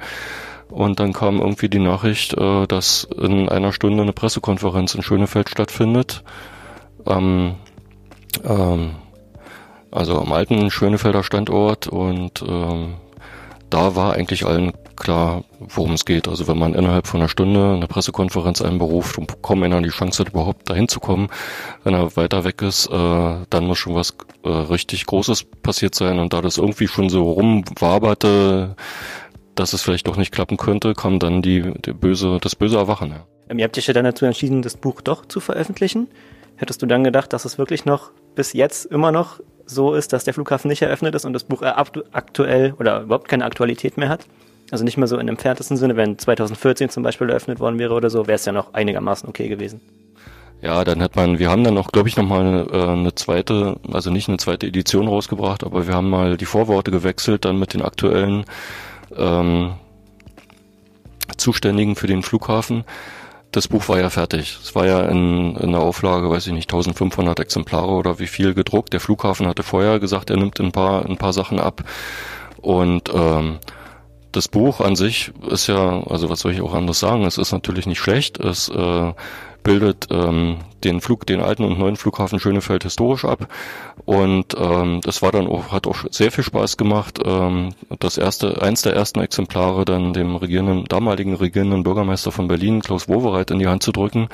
und 0.68 1.00
dann 1.00 1.12
kam 1.12 1.38
irgendwie 1.38 1.68
die 1.68 1.78
Nachricht, 1.78 2.34
äh, 2.34 2.66
dass 2.66 3.04
in 3.04 3.48
einer 3.48 3.72
Stunde 3.72 4.02
eine 4.02 4.12
Pressekonferenz 4.12 4.94
in 4.94 5.02
Schönefeld 5.02 5.48
stattfindet. 5.50 6.24
Ähm, 7.06 7.54
ähm, 8.44 8.92
also 9.92 10.18
am 10.18 10.32
alten 10.32 10.70
Schönefelder 10.70 11.22
Standort 11.22 11.86
und 11.86 12.42
ähm, 12.46 12.94
da 13.70 13.96
war 13.96 14.14
eigentlich 14.14 14.44
allen 14.44 14.72
klar, 14.96 15.44
worum 15.58 15.92
es 15.92 16.04
geht. 16.04 16.28
Also 16.28 16.46
wenn 16.46 16.58
man 16.58 16.74
innerhalb 16.74 17.06
von 17.06 17.20
einer 17.20 17.28
Stunde 17.28 17.74
eine 17.74 17.86
Pressekonferenz 17.86 18.60
einberuft 18.60 19.16
und 19.18 19.42
kaum 19.42 19.62
einer 19.62 19.80
die 19.80 19.88
Chance 19.88 20.22
hat, 20.22 20.32
überhaupt 20.32 20.68
dahin 20.68 20.88
zu 20.88 21.00
kommen, 21.00 21.28
wenn 21.82 21.94
er 21.94 22.14
weiter 22.16 22.44
weg 22.44 22.60
ist, 22.62 22.86
äh, 22.88 23.36
dann 23.48 23.66
muss 23.66 23.78
schon 23.78 23.94
was 23.94 24.14
äh, 24.44 24.48
richtig 24.48 25.06
Großes 25.06 25.44
passiert 25.62 25.94
sein. 25.94 26.18
Und 26.18 26.34
da 26.34 26.42
das 26.42 26.58
irgendwie 26.58 26.86
schon 26.86 27.08
so 27.08 27.30
rumwaberte, 27.32 28.76
dass 29.54 29.72
es 29.72 29.82
vielleicht 29.82 30.06
doch 30.06 30.16
nicht 30.16 30.32
klappen 30.32 30.56
könnte, 30.58 30.94
kam 30.94 31.18
dann 31.18 31.40
die, 31.42 31.72
die 31.80 31.92
böse, 31.92 32.38
das 32.40 32.54
böse 32.54 32.76
Erwachen. 32.76 33.10
Ja. 33.10 33.26
Ähm, 33.48 33.58
ihr 33.58 33.64
habt 33.64 33.78
euch 33.78 33.86
ja 33.86 33.94
dann 33.94 34.04
dazu 34.04 34.24
entschieden, 34.26 34.62
das 34.62 34.76
Buch 34.76 35.00
doch 35.00 35.26
zu 35.26 35.40
veröffentlichen. 35.40 36.08
Hättest 36.56 36.82
du 36.82 36.86
dann 36.86 37.04
gedacht, 37.04 37.32
dass 37.32 37.44
es 37.44 37.58
wirklich 37.58 37.86
noch 37.86 38.10
bis 38.34 38.52
jetzt 38.52 38.86
immer 38.86 39.10
noch 39.12 39.40
so 39.74 39.94
ist, 39.94 40.12
dass 40.12 40.24
der 40.24 40.34
Flughafen 40.34 40.68
nicht 40.68 40.82
eröffnet 40.82 41.14
ist 41.14 41.24
und 41.24 41.32
das 41.32 41.44
Buch 41.44 41.62
aktuell 41.62 42.74
oder 42.78 43.02
überhaupt 43.02 43.28
keine 43.28 43.44
Aktualität 43.44 43.96
mehr 43.96 44.08
hat. 44.08 44.26
Also 44.70 44.84
nicht 44.84 44.96
mehr 44.96 45.06
so 45.06 45.18
in 45.18 45.26
dem 45.26 45.34
entferntesten 45.34 45.76
Sinne, 45.76 45.96
wenn 45.96 46.18
2014 46.18 46.88
zum 46.88 47.02
Beispiel 47.02 47.28
eröffnet 47.28 47.60
worden 47.60 47.78
wäre 47.78 47.92
oder 47.92 48.08
so, 48.08 48.26
wäre 48.26 48.36
es 48.36 48.44
ja 48.44 48.52
noch 48.52 48.72
einigermaßen 48.72 49.28
okay 49.28 49.48
gewesen. 49.48 49.80
Ja, 50.62 50.84
dann 50.84 51.02
hat 51.02 51.16
man, 51.16 51.38
wir 51.38 51.50
haben 51.50 51.64
dann 51.64 51.74
noch, 51.74 51.90
glaube 51.90 52.08
ich, 52.08 52.16
nochmal 52.16 52.68
äh, 52.72 52.82
eine 52.82 53.14
zweite, 53.14 53.80
also 53.92 54.10
nicht 54.10 54.28
eine 54.28 54.38
zweite 54.38 54.68
Edition 54.68 55.08
rausgebracht, 55.08 55.64
aber 55.64 55.88
wir 55.88 55.94
haben 55.94 56.08
mal 56.08 56.36
die 56.36 56.44
Vorworte 56.44 56.92
gewechselt, 56.92 57.44
dann 57.44 57.58
mit 57.58 57.74
den 57.74 57.82
aktuellen 57.82 58.44
ähm, 59.16 59.72
Zuständigen 61.36 61.96
für 61.96 62.06
den 62.06 62.22
Flughafen 62.22 62.84
das 63.52 63.68
Buch 63.68 63.88
war 63.88 64.00
ja 64.00 64.08
fertig. 64.08 64.58
Es 64.62 64.74
war 64.74 64.86
ja 64.86 65.02
in, 65.02 65.56
in 65.56 65.72
der 65.72 65.82
Auflage, 65.82 66.30
weiß 66.30 66.46
ich 66.46 66.54
nicht, 66.54 66.72
1500 66.72 67.38
Exemplare 67.38 67.92
oder 67.92 68.18
wie 68.18 68.26
viel 68.26 68.54
gedruckt. 68.54 68.94
Der 68.94 69.00
Flughafen 69.00 69.46
hatte 69.46 69.62
vorher 69.62 70.00
gesagt, 70.00 70.30
er 70.30 70.38
nimmt 70.38 70.58
ein 70.58 70.72
paar, 70.72 71.04
ein 71.04 71.18
paar 71.18 71.34
Sachen 71.34 71.60
ab. 71.60 71.84
Und 72.62 73.10
ähm, 73.14 73.58
das 74.32 74.48
Buch 74.48 74.80
an 74.80 74.96
sich 74.96 75.32
ist 75.50 75.66
ja, 75.66 76.02
also 76.04 76.30
was 76.30 76.40
soll 76.40 76.52
ich 76.52 76.62
auch 76.62 76.72
anders 76.72 76.98
sagen, 76.98 77.24
es 77.26 77.36
ist 77.36 77.52
natürlich 77.52 77.86
nicht 77.86 77.98
schlecht. 77.98 78.40
Es 78.40 78.70
äh, 78.70 79.12
bildet 79.62 80.08
ähm, 80.10 80.58
den 80.84 81.00
Flug, 81.00 81.26
den 81.26 81.40
alten 81.40 81.64
und 81.64 81.78
neuen 81.78 81.96
Flughafen 81.96 82.40
Schönefeld 82.40 82.84
historisch 82.84 83.24
ab. 83.24 83.48
Und 84.04 84.56
ähm, 84.58 85.00
das 85.02 85.22
war 85.22 85.32
dann 85.32 85.46
auch, 85.46 85.70
hat 85.72 85.86
auch 85.86 86.04
sehr 86.10 86.32
viel 86.32 86.44
Spaß 86.44 86.76
gemacht. 86.76 87.20
Ähm, 87.24 87.70
das 87.98 88.18
erste, 88.18 88.60
eins 88.62 88.82
der 88.82 88.94
ersten 88.94 89.20
Exemplare 89.20 89.84
dann 89.84 90.12
dem 90.12 90.36
regierenden, 90.36 90.84
damaligen 90.84 91.34
regierenden 91.34 91.82
Bürgermeister 91.82 92.32
von 92.32 92.48
Berlin, 92.48 92.80
Klaus 92.80 93.08
Wowereit, 93.08 93.50
in 93.50 93.58
die 93.58 93.68
Hand 93.68 93.82
zu 93.82 93.92
drücken. 93.92 94.28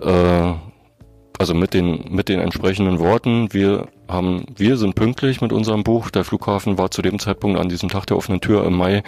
Äh, 0.00 0.52
also 1.38 1.54
mit 1.54 1.74
den, 1.74 2.04
mit 2.10 2.28
den 2.28 2.40
entsprechenden 2.40 2.98
Worten. 2.98 3.52
Wir 3.52 3.88
haben, 4.12 4.44
wir 4.56 4.76
sind 4.76 4.94
pünktlich 4.94 5.40
mit 5.40 5.52
unserem 5.52 5.84
Buch. 5.84 6.10
Der 6.10 6.24
Flughafen 6.24 6.78
war 6.78 6.90
zu 6.90 7.02
dem 7.02 7.18
Zeitpunkt 7.18 7.58
an 7.58 7.68
diesem 7.68 7.88
Tag 7.88 8.06
der 8.06 8.16
offenen 8.16 8.40
Tür 8.40 8.64
im 8.64 8.76
Mai. 8.76 9.02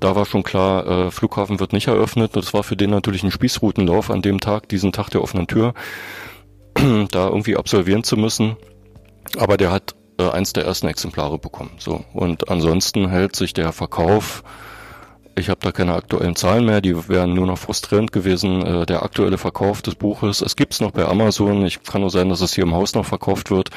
Da 0.00 0.16
war 0.16 0.24
schon 0.24 0.42
klar, 0.42 0.86
äh, 0.86 1.10
Flughafen 1.10 1.60
wird 1.60 1.72
nicht 1.72 1.88
eröffnet. 1.88 2.36
Das 2.36 2.54
war 2.54 2.62
für 2.62 2.76
den 2.76 2.90
natürlich 2.90 3.22
ein 3.22 3.30
Spießrutenlauf 3.30 4.10
an 4.10 4.22
dem 4.22 4.40
Tag, 4.40 4.68
diesen 4.68 4.92
Tag 4.92 5.10
der 5.10 5.22
offenen 5.22 5.46
Tür, 5.46 5.74
da 6.74 7.28
irgendwie 7.28 7.56
absolvieren 7.56 8.04
zu 8.04 8.16
müssen. 8.16 8.56
Aber 9.38 9.56
der 9.56 9.70
hat 9.70 9.94
äh, 10.18 10.28
eins 10.28 10.52
der 10.52 10.64
ersten 10.64 10.86
Exemplare 10.86 11.38
bekommen. 11.38 11.72
So. 11.78 12.04
Und 12.12 12.48
ansonsten 12.48 13.08
hält 13.08 13.36
sich 13.36 13.52
der 13.52 13.72
Verkauf 13.72 14.42
ich 15.36 15.48
habe 15.48 15.60
da 15.60 15.72
keine 15.72 15.94
aktuellen 15.94 16.36
Zahlen 16.36 16.64
mehr, 16.64 16.80
die 16.80 17.08
wären 17.08 17.34
nur 17.34 17.46
noch 17.46 17.58
frustrierend 17.58 18.12
gewesen. 18.12 18.64
Äh, 18.64 18.86
der 18.86 19.02
aktuelle 19.02 19.38
Verkauf 19.38 19.82
des 19.82 19.94
Buches, 19.94 20.40
es 20.40 20.56
gibt's 20.56 20.80
noch 20.80 20.92
bei 20.92 21.06
Amazon. 21.06 21.64
Ich 21.66 21.82
kann 21.82 22.00
nur 22.00 22.10
sein, 22.10 22.28
dass 22.28 22.40
es 22.40 22.54
hier 22.54 22.64
im 22.64 22.74
Haus 22.74 22.94
noch 22.94 23.06
verkauft 23.06 23.50
wird, 23.50 23.70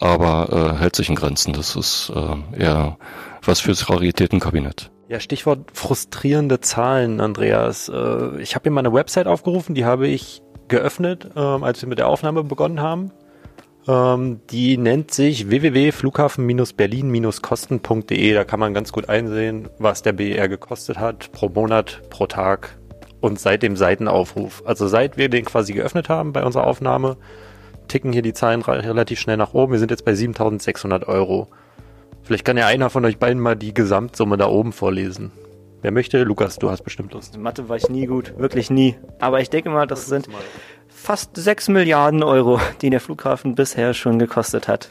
aber 0.00 0.74
äh, 0.76 0.78
hält 0.78 0.96
sich 0.96 1.08
in 1.08 1.14
Grenzen. 1.14 1.52
Das 1.52 1.76
ist 1.76 2.12
äh, 2.14 2.62
eher 2.62 2.96
was 3.42 3.60
fürs 3.60 3.88
Raritätenkabinett. 3.88 4.90
Ja, 5.08 5.20
Stichwort 5.20 5.70
frustrierende 5.72 6.60
Zahlen, 6.60 7.20
Andreas. 7.20 7.88
Äh, 7.88 8.40
ich 8.40 8.54
habe 8.54 8.64
hier 8.64 8.72
mal 8.72 8.80
eine 8.80 8.92
Website 8.92 9.26
aufgerufen, 9.26 9.74
die 9.74 9.84
habe 9.84 10.06
ich 10.06 10.42
geöffnet, 10.68 11.30
ähm, 11.34 11.64
als 11.64 11.80
wir 11.80 11.88
mit 11.88 11.98
der 11.98 12.08
Aufnahme 12.08 12.44
begonnen 12.44 12.80
haben. 12.80 13.10
Ähm, 13.88 14.40
die 14.50 14.76
nennt 14.76 15.12
sich 15.12 15.48
www.flughafen-berlin-kosten.de. 15.48 18.34
Da 18.34 18.44
kann 18.44 18.60
man 18.60 18.74
ganz 18.74 18.92
gut 18.92 19.08
einsehen, 19.08 19.70
was 19.78 20.02
der 20.02 20.12
BER 20.12 20.48
gekostet 20.48 20.98
hat 20.98 21.32
pro 21.32 21.48
Monat, 21.48 22.02
pro 22.10 22.26
Tag 22.26 22.76
und 23.20 23.40
seit 23.40 23.62
dem 23.62 23.76
Seitenaufruf. 23.76 24.62
Also 24.66 24.88
seit 24.88 25.16
wir 25.16 25.30
den 25.30 25.46
quasi 25.46 25.72
geöffnet 25.72 26.10
haben 26.10 26.34
bei 26.34 26.44
unserer 26.44 26.66
Aufnahme, 26.66 27.16
ticken 27.88 28.12
hier 28.12 28.22
die 28.22 28.34
Zahlen 28.34 28.60
relativ 28.60 29.18
schnell 29.18 29.38
nach 29.38 29.54
oben. 29.54 29.72
Wir 29.72 29.78
sind 29.78 29.90
jetzt 29.90 30.04
bei 30.04 30.14
7600 30.14 31.08
Euro. 31.08 31.48
Vielleicht 32.22 32.44
kann 32.44 32.58
ja 32.58 32.66
einer 32.66 32.90
von 32.90 33.06
euch 33.06 33.16
beiden 33.16 33.40
mal 33.40 33.56
die 33.56 33.72
Gesamtsumme 33.72 34.36
da 34.36 34.48
oben 34.48 34.72
vorlesen. 34.72 35.32
Wer 35.80 35.92
möchte? 35.92 36.24
Lukas, 36.24 36.58
du 36.58 36.70
hast 36.70 36.82
bestimmt 36.82 37.14
Lust. 37.14 37.38
Mathe 37.38 37.68
war 37.68 37.76
ich 37.76 37.88
nie 37.88 38.06
gut, 38.06 38.34
wirklich 38.36 38.68
nie. 38.68 38.96
Aber 39.20 39.40
ich 39.40 39.48
denke 39.48 39.70
mal, 39.70 39.86
das 39.86 40.06
sind 40.06 40.28
fast 40.98 41.36
6 41.36 41.68
Milliarden 41.68 42.22
Euro, 42.22 42.60
die 42.82 42.90
der 42.90 43.00
Flughafen 43.00 43.54
bisher 43.54 43.94
schon 43.94 44.18
gekostet 44.18 44.68
hat. 44.68 44.90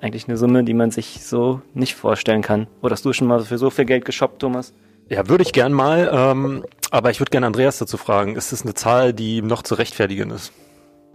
Eigentlich 0.00 0.26
eine 0.26 0.36
Summe, 0.36 0.64
die 0.64 0.74
man 0.74 0.90
sich 0.90 1.24
so 1.24 1.60
nicht 1.74 1.94
vorstellen 1.94 2.42
kann. 2.42 2.66
Oder 2.80 2.94
hast 2.94 3.04
du 3.04 3.12
schon 3.12 3.28
mal 3.28 3.40
für 3.42 3.58
so 3.58 3.70
viel 3.70 3.84
Geld 3.84 4.04
geshoppt, 4.04 4.40
Thomas? 4.40 4.72
Ja, 5.08 5.28
würde 5.28 5.42
ich 5.42 5.52
gern 5.52 5.72
mal. 5.72 6.10
Ähm, 6.12 6.64
aber 6.90 7.10
ich 7.10 7.20
würde 7.20 7.30
gerne 7.30 7.46
Andreas 7.46 7.78
dazu 7.78 7.96
fragen. 7.96 8.34
Ist 8.34 8.50
das 8.52 8.62
eine 8.62 8.74
Zahl, 8.74 9.12
die 9.12 9.42
noch 9.42 9.62
zu 9.62 9.74
rechtfertigen 9.74 10.30
ist? 10.30 10.52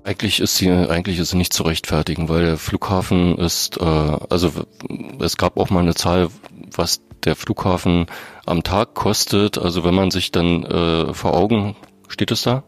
Eigentlich 0.04 0.40
ist 0.40 0.56
sie 0.56 0.72
eigentlich 0.72 1.20
ist 1.20 1.32
sie 1.32 1.38
nicht 1.38 1.52
zu 1.52 1.64
rechtfertigen, 1.64 2.30
weil 2.30 2.46
der 2.46 2.58
Flughafen 2.58 3.38
ist, 3.38 3.78
äh, 3.78 3.84
also 3.84 4.52
es 5.20 5.36
gab 5.36 5.58
auch 5.58 5.70
mal 5.70 5.82
eine 5.82 5.96
Zahl, 5.96 6.30
was 6.74 7.02
der 7.26 7.36
Flughafen 7.36 8.06
am 8.46 8.64
Tag 8.64 8.94
kostet. 8.94 9.58
Also 9.58 9.84
wenn 9.84 9.96
man 9.96 10.12
sich 10.12 10.32
dann 10.32 10.64
äh, 10.64 11.14
vor 11.14 11.34
Augen, 11.34 11.76
steht 12.08 12.32
es 12.32 12.44
da? 12.44 12.64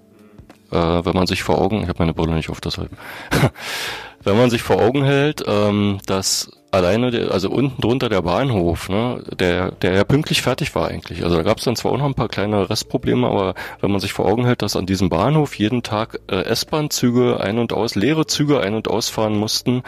Äh, 0.72 1.06
wenn 1.06 1.14
man 1.14 1.28
sich 1.28 1.44
vor 1.44 1.60
Augen, 1.60 1.82
ich 1.82 1.90
habe 1.90 2.00
meine 2.00 2.14
Brille 2.14 2.34
nicht 2.34 2.50
auf, 2.50 2.62
deshalb, 2.62 2.90
wenn 4.24 4.38
man 4.38 4.50
sich 4.50 4.62
vor 4.62 4.82
Augen 4.82 5.04
hält, 5.04 5.44
ähm, 5.48 6.00
dass 6.06 6.52
alleine, 6.72 7.12
der, 7.12 7.32
also 7.32 7.50
unten 7.50 7.82
drunter 7.82 8.10
der 8.10 8.22
Bahnhof, 8.22 8.90
ne, 8.90 9.24
der, 9.40 9.72
der 9.72 9.94
ja 9.94 10.04
pünktlich 10.04 10.42
fertig 10.42 10.76
war 10.76 10.88
eigentlich. 10.88 11.24
Also 11.24 11.38
da 11.38 11.44
gab 11.44 11.58
es 11.58 11.64
dann 11.64 11.76
zwar 11.76 11.92
auch 11.92 11.98
noch 11.98 12.06
ein 12.06 12.14
paar 12.14 12.28
kleine 12.28 12.70
Restprobleme, 12.70 13.28
aber 13.28 13.56
wenn 13.82 13.92
man 13.92 14.00
sich 14.00 14.14
vor 14.14 14.26
Augen 14.26 14.46
hält, 14.46 14.62
dass 14.62 14.76
an 14.76 14.86
diesem 14.86 15.10
Bahnhof 15.10 15.56
jeden 15.56 15.84
Tag 15.84 16.20
äh, 16.28 16.44
S-Bahn-Züge 16.44 17.40
ein 17.40 17.58
und 17.58 17.74
aus, 17.74 17.96
leere 17.96 18.28
Züge 18.28 18.60
ein- 18.60 18.76
und 18.76 18.88
ausfahren 18.88 19.36
mussten, 19.36 19.84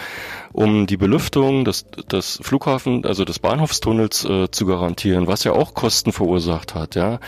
um 0.52 0.88
die 0.88 0.98
Belüftung 0.98 1.66
des, 1.66 1.86
des 2.12 2.40
Flughafen, 2.42 3.06
also 3.06 3.26
des 3.26 3.40
Bahnhofstunnels 3.40 4.26
äh, 4.26 4.52
zu 4.52 4.66
garantieren, 4.66 5.28
was 5.28 5.44
ja 5.44 5.52
auch 5.52 5.74
Kosten 5.74 6.12
verursacht 6.12 6.74
hat, 6.74 6.96
ja. 6.96 7.20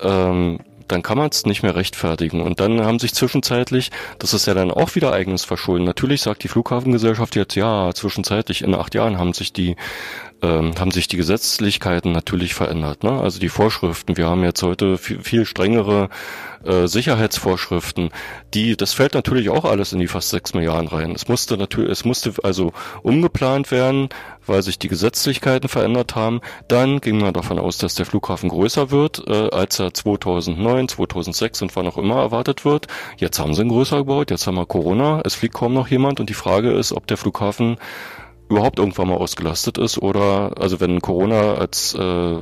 Ähm, 0.00 0.58
dann 0.88 1.02
kann 1.02 1.18
man 1.18 1.28
es 1.30 1.46
nicht 1.46 1.62
mehr 1.62 1.76
rechtfertigen. 1.76 2.40
Und 2.40 2.60
dann 2.60 2.84
haben 2.84 2.98
sich 2.98 3.14
zwischenzeitlich, 3.14 3.90
das 4.18 4.34
ist 4.34 4.46
ja 4.46 4.54
dann 4.54 4.70
auch 4.70 4.94
wieder 4.94 5.12
eigenes 5.12 5.44
Verschulden. 5.44 5.84
Natürlich 5.84 6.22
sagt 6.22 6.42
die 6.44 6.48
Flughafengesellschaft 6.48 7.36
jetzt, 7.36 7.54
ja, 7.54 7.92
zwischenzeitlich 7.94 8.62
in 8.62 8.74
acht 8.74 8.94
Jahren 8.94 9.18
haben 9.18 9.32
sich 9.32 9.52
die 9.52 9.76
ähm, 10.42 10.74
haben 10.78 10.90
sich 10.90 11.08
die 11.08 11.16
Gesetzlichkeiten 11.16 12.12
natürlich 12.12 12.54
verändert. 12.54 13.02
Ne? 13.02 13.10
Also 13.10 13.40
die 13.40 13.48
Vorschriften. 13.48 14.16
Wir 14.16 14.28
haben 14.28 14.44
jetzt 14.44 14.62
heute 14.62 14.96
viel, 14.96 15.20
viel 15.20 15.44
strengere 15.44 16.10
äh, 16.64 16.86
Sicherheitsvorschriften. 16.86 18.10
Die, 18.54 18.76
das 18.76 18.92
fällt 18.92 19.14
natürlich 19.14 19.50
auch 19.50 19.64
alles 19.64 19.92
in 19.92 19.98
die 19.98 20.06
fast 20.06 20.30
sechs 20.30 20.54
Milliarden 20.54 20.88
rein. 20.88 21.12
Es 21.12 21.28
musste 21.28 21.56
natürlich, 21.56 21.90
es 21.90 22.04
musste 22.04 22.32
also 22.42 22.72
umgeplant 23.02 23.70
werden, 23.70 24.10
weil 24.48 24.62
sich 24.62 24.78
die 24.78 24.88
Gesetzlichkeiten 24.88 25.68
verändert 25.68 26.14
haben. 26.14 26.40
Dann 26.68 27.00
ging 27.00 27.18
man 27.18 27.32
davon 27.32 27.58
aus, 27.58 27.78
dass 27.78 27.94
der 27.94 28.06
Flughafen 28.06 28.48
größer 28.48 28.90
wird, 28.90 29.22
äh, 29.26 29.50
als 29.50 29.78
er 29.78 29.94
2009, 29.94 30.88
2006 30.88 31.62
und 31.62 31.76
wann 31.76 31.86
auch 31.86 31.98
immer 31.98 32.16
erwartet 32.16 32.64
wird. 32.64 32.86
Jetzt 33.16 33.38
haben 33.38 33.54
sie 33.54 33.62
ihn 33.62 33.68
größer 33.68 33.98
gebaut. 33.98 34.30
Jetzt 34.30 34.46
haben 34.46 34.56
wir 34.56 34.66
Corona. 34.66 35.20
Es 35.24 35.34
fliegt 35.34 35.54
kaum 35.54 35.74
noch 35.74 35.88
jemand 35.88 36.20
und 36.20 36.28
die 36.30 36.34
Frage 36.34 36.72
ist, 36.72 36.92
ob 36.92 37.06
der 37.06 37.16
Flughafen 37.16 37.76
überhaupt 38.48 38.78
irgendwann 38.78 39.08
mal 39.08 39.16
ausgelastet 39.16 39.78
ist 39.78 39.98
oder 39.98 40.52
also 40.58 40.80
wenn 40.80 41.00
Corona 41.00 41.54
als 41.54 41.94
äh, 41.94 42.38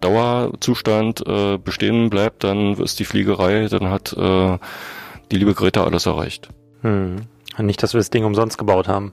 Dauerzustand 0.00 1.26
äh, 1.26 1.58
bestehen 1.58 2.10
bleibt, 2.10 2.44
dann 2.44 2.74
ist 2.74 2.98
die 2.98 3.04
Fliegerei, 3.04 3.68
dann 3.68 3.90
hat 3.90 4.12
äh, 4.12 4.58
die 5.30 5.36
liebe 5.36 5.54
Greta 5.54 5.84
alles 5.84 6.06
erreicht. 6.06 6.48
Hm. 6.82 7.16
Nicht, 7.58 7.82
dass 7.82 7.94
wir 7.94 7.98
das 7.98 8.10
Ding 8.10 8.24
umsonst 8.24 8.58
gebaut 8.58 8.88
haben. 8.88 9.12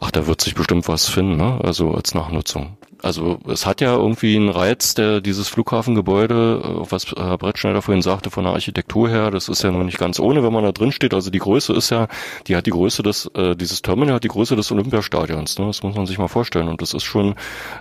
Ach, 0.00 0.10
da 0.10 0.26
wird 0.26 0.40
sich 0.40 0.54
bestimmt 0.54 0.88
was 0.88 1.08
finden, 1.08 1.36
ne? 1.36 1.60
Also 1.62 1.92
als 1.92 2.14
Nachnutzung. 2.14 2.76
Also 3.02 3.40
es 3.48 3.66
hat 3.66 3.80
ja 3.80 3.96
irgendwie 3.96 4.36
einen 4.36 4.48
Reiz, 4.48 4.94
der 4.94 5.20
dieses 5.20 5.48
Flughafengebäude, 5.48 6.62
äh, 6.64 6.90
was 6.90 7.06
Herr 7.16 7.36
Brettschneider 7.36 7.82
vorhin 7.82 8.00
sagte, 8.00 8.30
von 8.30 8.44
der 8.44 8.52
Architektur 8.52 9.08
her, 9.08 9.32
das 9.32 9.48
ist 9.48 9.62
ja 9.62 9.72
noch 9.72 9.82
nicht 9.82 9.98
ganz 9.98 10.20
ohne, 10.20 10.44
wenn 10.44 10.52
man 10.52 10.62
da 10.62 10.70
drin 10.70 10.92
steht. 10.92 11.12
Also 11.12 11.30
die 11.30 11.40
Größe 11.40 11.72
ist 11.72 11.90
ja, 11.90 12.06
die 12.46 12.54
hat 12.54 12.66
die 12.66 12.70
Größe 12.70 13.02
des, 13.02 13.26
äh, 13.34 13.56
dieses 13.56 13.82
Terminal 13.82 14.14
hat 14.16 14.24
die 14.24 14.28
Größe 14.28 14.54
des 14.54 14.70
Olympiastadions. 14.70 15.58
Ne? 15.58 15.66
Das 15.66 15.82
muss 15.82 15.96
man 15.96 16.06
sich 16.06 16.18
mal 16.18 16.28
vorstellen. 16.28 16.68
Und 16.68 16.80
das 16.80 16.94
ist 16.94 17.02
schon, 17.02 17.34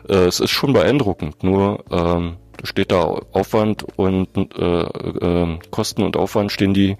äh, 0.09 0.15
es 0.15 0.39
ist 0.39 0.51
schon 0.51 0.73
beeindruckend. 0.73 1.43
Nur 1.43 1.83
ähm, 1.91 2.37
steht 2.63 2.91
da 2.91 3.03
Aufwand 3.31 3.85
und 3.95 4.27
äh, 4.37 4.81
äh, 4.81 5.59
Kosten 5.69 6.01
und 6.01 6.17
Aufwand 6.17 6.51
stehen 6.51 6.73
die 6.73 6.97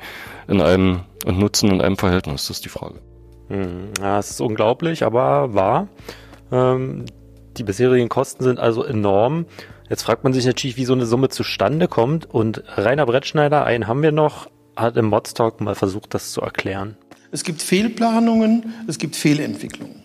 in 0.47 0.61
einem 0.61 1.01
und 1.25 1.39
Nutzen 1.39 1.71
in 1.71 1.81
einem 1.81 1.97
Verhältnis. 1.97 2.47
Das 2.47 2.57
ist 2.57 2.65
die 2.65 2.69
Frage. 2.69 2.95
Hm, 3.51 3.91
ja, 3.99 4.17
es 4.17 4.31
ist 4.31 4.41
unglaublich, 4.41 5.03
aber 5.03 5.53
wahr. 5.53 5.89
Ähm, 6.53 7.05
die 7.57 7.63
bisherigen 7.63 8.07
Kosten 8.07 8.45
sind 8.45 8.59
also 8.59 8.81
enorm. 8.83 9.45
Jetzt 9.89 10.03
fragt 10.03 10.23
man 10.23 10.31
sich 10.31 10.45
natürlich, 10.45 10.77
wie 10.77 10.85
so 10.85 10.93
eine 10.93 11.05
Summe 11.05 11.27
zustande 11.27 11.89
kommt. 11.89 12.33
Und 12.33 12.63
Rainer 12.77 13.05
Brettschneider, 13.05 13.65
einen 13.65 13.87
haben 13.87 14.03
wir 14.03 14.13
noch, 14.13 14.49
hat 14.77 14.95
im 14.95 15.07
Modstalk 15.07 15.59
mal 15.59 15.75
versucht, 15.75 16.13
das 16.13 16.31
zu 16.31 16.39
erklären. 16.39 16.95
Es 17.31 17.43
gibt 17.43 17.61
Fehlplanungen, 17.61 18.73
es 18.87 18.97
gibt 18.97 19.17
Fehlentwicklungen. 19.17 20.03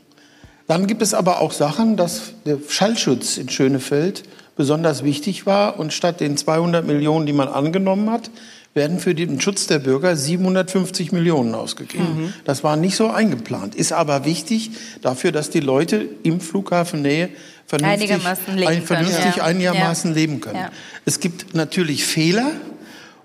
Dann 0.67 0.89
gibt 0.89 1.03
es 1.03 1.15
aber 1.15 1.41
auch 1.41 1.53
Sachen, 1.53 1.97
dass 1.97 2.33
der 2.45 2.59
Schallschutz 2.69 3.37
in 3.37 3.49
Schönefeld 3.49 4.25
besonders 4.57 5.05
wichtig 5.05 5.47
war 5.47 5.79
und 5.79 5.93
statt 5.93 6.19
den 6.19 6.37
200 6.37 6.85
Millionen, 6.85 7.27
die 7.27 7.33
man 7.33 7.47
angenommen 7.47 8.11
hat, 8.11 8.31
werden 8.77 9.01
für 9.01 9.15
den 9.15 9.41
Schutz 9.41 9.67
der 9.67 9.79
Bürger 9.79 10.15
750 10.15 11.11
Millionen 11.11 11.55
ausgegeben. 11.55 12.27
Mhm. 12.27 12.35
Das 12.45 12.63
war 12.63 12.77
nicht 12.77 12.97
so 12.97 13.09
eingeplant, 13.09 13.75
ist 13.75 13.93
aber 13.93 14.25
wichtig 14.25 14.71
dafür, 15.03 15.33
dass 15.33 15.51
die 15.51 15.61
Leute 15.61 16.07
im 16.23 16.41
Flughafen 16.41 17.03
Nähe 17.03 17.31
vernünftig, 17.67 18.13
einigermaßen 18.13 18.57
leben 18.57 18.69
ein, 18.69 18.83
vernünftig 18.83 19.35
können. 19.35 19.47
einigermaßen 19.47 20.11
ja. 20.11 20.15
leben 20.15 20.41
können. 20.41 20.57
Ja. 20.57 20.71
Es 21.05 21.19
gibt 21.21 21.55
natürlich 21.55 22.05
Fehler 22.05 22.53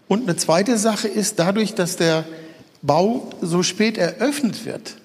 und 0.07 0.23
eine 0.23 0.35
zweite 0.35 0.77
Sache 0.77 1.07
ist, 1.07 1.37
dadurch, 1.37 1.75
dass 1.75 1.97
der 1.97 2.25
Bau 2.81 3.29
so 3.41 3.61
spät 3.61 3.97
eröffnet 3.97 4.65
wird, 4.65 4.95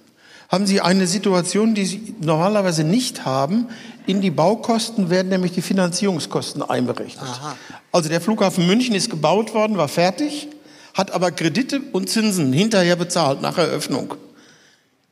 haben 0.48 0.66
Sie 0.66 0.80
eine 0.80 1.06
Situation, 1.06 1.74
die 1.74 1.84
Sie 1.84 2.14
normalerweise 2.20 2.84
nicht 2.84 3.24
haben. 3.24 3.66
In 4.06 4.20
die 4.20 4.30
Baukosten 4.30 5.10
werden 5.10 5.28
nämlich 5.28 5.52
die 5.52 5.62
Finanzierungskosten 5.62 6.62
einberechnet. 6.62 7.24
Aha. 7.24 7.56
Also 7.92 8.08
der 8.08 8.20
Flughafen 8.20 8.66
München 8.66 8.94
ist 8.94 9.10
gebaut 9.10 9.52
worden, 9.52 9.76
war 9.76 9.88
fertig, 9.88 10.48
hat 10.94 11.10
aber 11.10 11.32
Kredite 11.32 11.80
und 11.92 12.08
Zinsen 12.08 12.52
hinterher 12.52 12.96
bezahlt 12.96 13.42
nach 13.42 13.58
Eröffnung. 13.58 14.14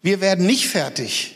Wir 0.01 0.21
werden 0.21 0.47
nicht 0.47 0.69
fertig. 0.69 1.35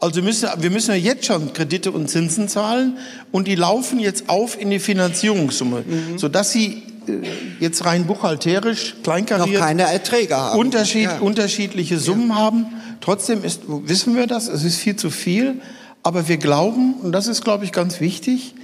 Also 0.00 0.22
müssen, 0.22 0.48
wir 0.58 0.70
müssen 0.70 0.90
ja 0.90 0.96
jetzt 0.96 1.26
schon 1.26 1.52
Kredite 1.52 1.90
und 1.90 2.08
Zinsen 2.08 2.48
zahlen 2.48 2.98
und 3.32 3.48
die 3.48 3.56
laufen 3.56 3.98
jetzt 3.98 4.28
auf 4.28 4.60
in 4.60 4.70
die 4.70 4.78
Finanzierungssumme, 4.78 5.84
mhm. 5.86 6.18
sodass 6.18 6.52
sie 6.52 6.82
äh, 7.08 7.28
jetzt 7.58 7.84
rein 7.84 8.06
buchhalterisch 8.06 8.94
kleinkariert 9.02 9.54
noch 9.54 9.66
keine 9.66 9.82
Erträge 9.82 10.36
haben. 10.36 10.58
Unterschied, 10.58 11.04
ja. 11.04 11.18
Unterschiedliche 11.18 11.98
Summen 11.98 12.28
ja. 12.28 12.36
haben. 12.36 12.66
Trotzdem 13.00 13.42
ist, 13.42 13.62
wissen 13.66 14.14
wir 14.14 14.26
das, 14.26 14.48
es 14.48 14.64
ist 14.64 14.76
viel 14.76 14.96
zu 14.96 15.10
viel. 15.10 15.60
Aber 16.02 16.28
wir 16.28 16.36
glauben, 16.36 16.94
und 17.02 17.12
das 17.12 17.26
ist, 17.26 17.44
glaube 17.44 17.64
ich, 17.64 17.72
ganz 17.72 18.00
wichtig, 18.00 18.54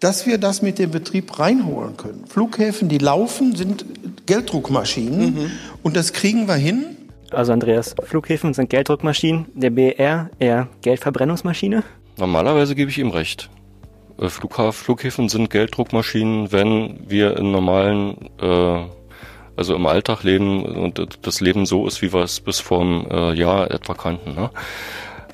dass 0.00 0.26
wir 0.26 0.38
das 0.38 0.62
mit 0.62 0.78
dem 0.78 0.90
Betrieb 0.90 1.38
reinholen 1.38 1.96
können. 1.96 2.24
Flughäfen, 2.26 2.88
die 2.88 2.98
laufen, 2.98 3.56
sind 3.56 3.84
Gelddruckmaschinen 4.26 5.34
mhm. 5.34 5.50
und 5.82 5.96
das 5.96 6.12
kriegen 6.12 6.46
wir 6.46 6.54
hin. 6.54 6.96
Also 7.30 7.52
Andreas, 7.52 7.94
Flughäfen 8.04 8.54
sind 8.54 8.70
Gelddruckmaschinen, 8.70 9.46
der 9.54 9.70
BR 9.70 10.30
eher 10.38 10.68
Geldverbrennungsmaschine? 10.82 11.82
Normalerweise 12.16 12.74
gebe 12.74 12.90
ich 12.90 12.98
ihm 12.98 13.10
recht. 13.10 13.50
Äh, 14.20 14.28
Flughafen, 14.28 14.84
Flughäfen 14.84 15.28
sind 15.28 15.50
Gelddruckmaschinen, 15.50 16.52
wenn 16.52 17.00
wir 17.08 17.36
in 17.36 17.50
normalen, 17.50 18.30
äh, 18.40 18.84
also 19.56 19.74
im 19.74 19.86
Alltag 19.86 20.22
leben 20.22 20.64
und 20.64 21.18
das 21.22 21.40
Leben 21.40 21.66
so 21.66 21.86
ist, 21.86 22.02
wie 22.02 22.12
wir 22.12 22.22
es 22.22 22.40
bis 22.40 22.60
vor 22.60 22.80
einem 22.80 23.06
äh, 23.10 23.34
Jahr 23.34 23.70
etwa 23.70 23.94
kannten. 23.94 24.34
Ne? 24.34 24.50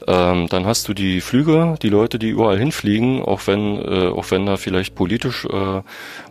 Ähm, 0.07 0.49
dann 0.49 0.67
hast 0.67 0.89
du 0.89 0.95
die 0.95 1.21
Flüge, 1.21 1.77
die 1.81 1.89
Leute, 1.89 2.19
die 2.19 2.29
überall 2.29 2.59
hinfliegen, 2.59 3.23
auch 3.23 3.47
wenn, 3.47 3.79
äh, 3.79 4.09
auch 4.09 4.31
wenn 4.31 4.45
da 4.45 4.57
vielleicht 4.57 4.95
politisch 4.95 5.47
äh, 5.47 5.83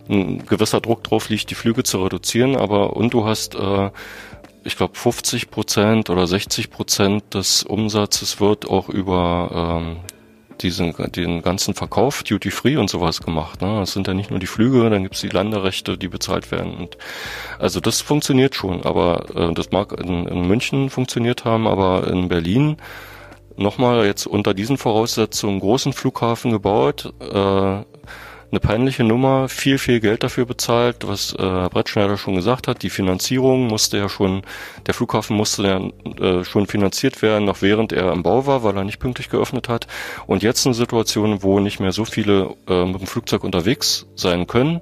ein 0.08 0.46
gewisser 0.46 0.80
Druck 0.80 1.02
drauf 1.02 1.28
liegt, 1.28 1.50
die 1.50 1.56
Flüge 1.56 1.82
zu 1.82 2.02
reduzieren, 2.02 2.56
aber 2.56 2.94
und 2.96 3.14
du 3.14 3.24
hast 3.24 3.54
äh, 3.56 3.90
ich 4.64 4.76
glaube 4.76 4.96
50 4.96 5.50
Prozent 5.50 6.10
oder 6.10 6.26
60 6.26 6.70
Prozent 6.70 7.34
des 7.34 7.64
Umsatzes 7.64 8.40
wird 8.40 8.68
auch 8.68 8.88
über 8.88 9.76
ähm, 9.80 9.96
diesen 10.60 10.94
den 11.12 11.42
ganzen 11.42 11.74
Verkauf 11.74 12.22
Duty 12.22 12.50
Free 12.50 12.76
und 12.76 12.88
sowas 12.88 13.20
gemacht. 13.20 13.60
Ne? 13.60 13.80
Das 13.80 13.92
sind 13.92 14.06
ja 14.06 14.14
nicht 14.14 14.30
nur 14.30 14.38
die 14.38 14.46
Flüge, 14.46 14.88
dann 14.88 15.02
gibt's 15.02 15.20
die 15.20 15.28
Landerechte, 15.28 15.98
die 15.98 16.08
bezahlt 16.08 16.50
werden. 16.50 16.74
Und 16.74 16.96
also 17.58 17.80
das 17.80 18.00
funktioniert 18.00 18.54
schon, 18.54 18.84
aber 18.84 19.26
äh, 19.34 19.52
das 19.52 19.70
mag 19.70 19.92
in, 19.92 20.26
in 20.26 20.46
München 20.46 20.90
funktioniert 20.90 21.44
haben, 21.44 21.66
aber 21.66 22.06
in 22.06 22.28
Berlin 22.28 22.76
nochmal 23.56 24.06
jetzt 24.06 24.26
unter 24.26 24.54
diesen 24.54 24.78
Voraussetzungen 24.78 25.60
großen 25.60 25.92
Flughafen 25.92 26.50
gebaut, 26.50 27.12
äh, 27.20 27.84
eine 28.54 28.60
peinliche 28.60 29.02
Nummer, 29.02 29.48
viel, 29.48 29.78
viel 29.78 29.98
Geld 29.98 30.22
dafür 30.22 30.46
bezahlt, 30.46 31.08
was 31.08 31.34
äh, 31.34 31.42
Herr 31.42 31.70
Brettschneider 31.70 32.16
schon 32.16 32.36
gesagt 32.36 32.68
hat. 32.68 32.82
Die 32.84 32.90
Finanzierung 32.90 33.66
musste 33.66 33.98
ja 33.98 34.08
schon, 34.08 34.42
der 34.86 34.94
Flughafen 34.94 35.36
musste 35.36 35.62
ja 35.64 36.24
äh, 36.24 36.44
schon 36.44 36.68
finanziert 36.68 37.20
werden, 37.20 37.46
noch 37.46 37.62
während 37.62 37.92
er 37.92 38.12
im 38.12 38.22
Bau 38.22 38.46
war, 38.46 38.62
weil 38.62 38.76
er 38.76 38.84
nicht 38.84 39.00
pünktlich 39.00 39.28
geöffnet 39.28 39.68
hat. 39.68 39.88
Und 40.26 40.44
jetzt 40.44 40.66
eine 40.66 40.74
Situation, 40.74 41.42
wo 41.42 41.58
nicht 41.58 41.80
mehr 41.80 41.90
so 41.90 42.04
viele 42.04 42.54
äh, 42.68 42.84
mit 42.84 43.00
dem 43.00 43.08
Flugzeug 43.08 43.42
unterwegs 43.42 44.06
sein 44.14 44.46
können, 44.46 44.80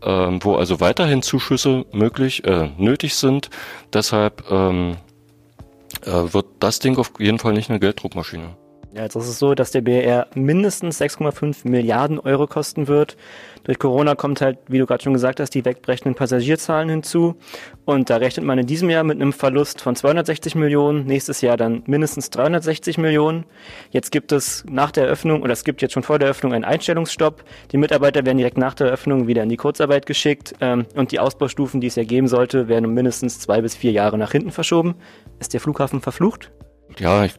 äh, 0.00 0.08
wo 0.40 0.54
also 0.54 0.78
weiterhin 0.78 1.22
Zuschüsse 1.22 1.86
möglich, 1.92 2.44
äh, 2.44 2.70
nötig 2.78 3.16
sind. 3.16 3.50
Deshalb 3.92 4.44
ähm, 4.48 4.96
äh, 6.06 6.32
wird 6.32 6.46
das 6.60 6.78
Ding 6.78 6.96
auf 6.98 7.12
jeden 7.18 7.38
Fall 7.38 7.52
nicht 7.52 7.70
eine 7.70 7.80
Gelddruckmaschine. 7.80 8.56
Ja, 8.94 9.02
jetzt 9.02 9.16
ist 9.16 9.28
es 9.28 9.38
so, 9.38 9.54
dass 9.54 9.70
der 9.70 9.82
BR 9.82 10.28
mindestens 10.34 10.98
6,5 11.00 11.68
Milliarden 11.68 12.18
Euro 12.18 12.46
kosten 12.46 12.88
wird. 12.88 13.18
Durch 13.64 13.78
Corona 13.78 14.14
kommt 14.14 14.40
halt, 14.40 14.56
wie 14.66 14.78
du 14.78 14.86
gerade 14.86 15.02
schon 15.02 15.12
gesagt 15.12 15.40
hast, 15.40 15.50
die 15.50 15.64
wegbrechenden 15.66 16.14
Passagierzahlen 16.14 16.88
hinzu. 16.88 17.36
Und 17.84 18.08
da 18.08 18.16
rechnet 18.16 18.46
man 18.46 18.58
in 18.58 18.66
diesem 18.66 18.88
Jahr 18.88 19.04
mit 19.04 19.20
einem 19.20 19.34
Verlust 19.34 19.82
von 19.82 19.94
260 19.94 20.54
Millionen, 20.54 21.04
nächstes 21.04 21.42
Jahr 21.42 21.58
dann 21.58 21.82
mindestens 21.86 22.30
360 22.30 22.96
Millionen. 22.96 23.44
Jetzt 23.90 24.10
gibt 24.10 24.32
es 24.32 24.64
nach 24.70 24.90
der 24.90 25.04
Eröffnung, 25.04 25.42
oder 25.42 25.52
es 25.52 25.64
gibt 25.64 25.82
jetzt 25.82 25.92
schon 25.92 26.02
vor 26.02 26.18
der 26.18 26.28
Eröffnung 26.28 26.54
einen 26.54 26.64
Einstellungsstopp. 26.64 27.44
Die 27.72 27.76
Mitarbeiter 27.76 28.24
werden 28.24 28.38
direkt 28.38 28.56
nach 28.56 28.72
der 28.72 28.86
Eröffnung 28.86 29.26
wieder 29.26 29.42
in 29.42 29.50
die 29.50 29.58
Kurzarbeit 29.58 30.06
geschickt. 30.06 30.54
Ähm, 30.62 30.86
und 30.94 31.12
die 31.12 31.18
Ausbaustufen, 31.18 31.82
die 31.82 31.88
es 31.88 31.96
ja 31.96 32.04
geben 32.04 32.26
sollte, 32.26 32.68
werden 32.68 32.86
um 32.86 32.94
mindestens 32.94 33.38
zwei 33.38 33.60
bis 33.60 33.76
vier 33.76 33.92
Jahre 33.92 34.16
nach 34.16 34.32
hinten 34.32 34.50
verschoben. 34.50 34.94
Ist 35.40 35.52
der 35.52 35.60
Flughafen 35.60 36.00
verflucht? 36.00 36.52
Ja, 36.98 37.26
ich, 37.26 37.34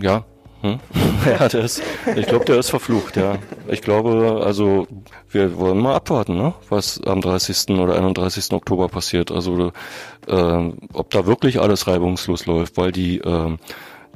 ja, 0.00 0.24
hm? 0.64 0.80
Ja, 1.26 1.48
der 1.48 1.64
ist, 1.64 1.82
ich 2.16 2.26
glaube, 2.26 2.44
der 2.46 2.58
ist 2.58 2.70
verflucht, 2.70 3.16
ja. 3.16 3.36
Ich 3.68 3.82
glaube, 3.82 4.42
also 4.44 4.86
wir 5.30 5.58
wollen 5.58 5.78
mal 5.78 5.94
abwarten, 5.94 6.36
ne? 6.36 6.54
was 6.70 7.00
am 7.04 7.20
30. 7.20 7.78
oder 7.78 7.96
31. 7.96 8.52
Oktober 8.52 8.88
passiert. 8.88 9.30
Also 9.30 9.72
äh, 10.26 10.72
ob 10.92 11.10
da 11.10 11.26
wirklich 11.26 11.60
alles 11.60 11.86
reibungslos 11.86 12.46
läuft, 12.46 12.76
weil 12.78 12.92
die 12.92 13.18
äh, 13.18 13.56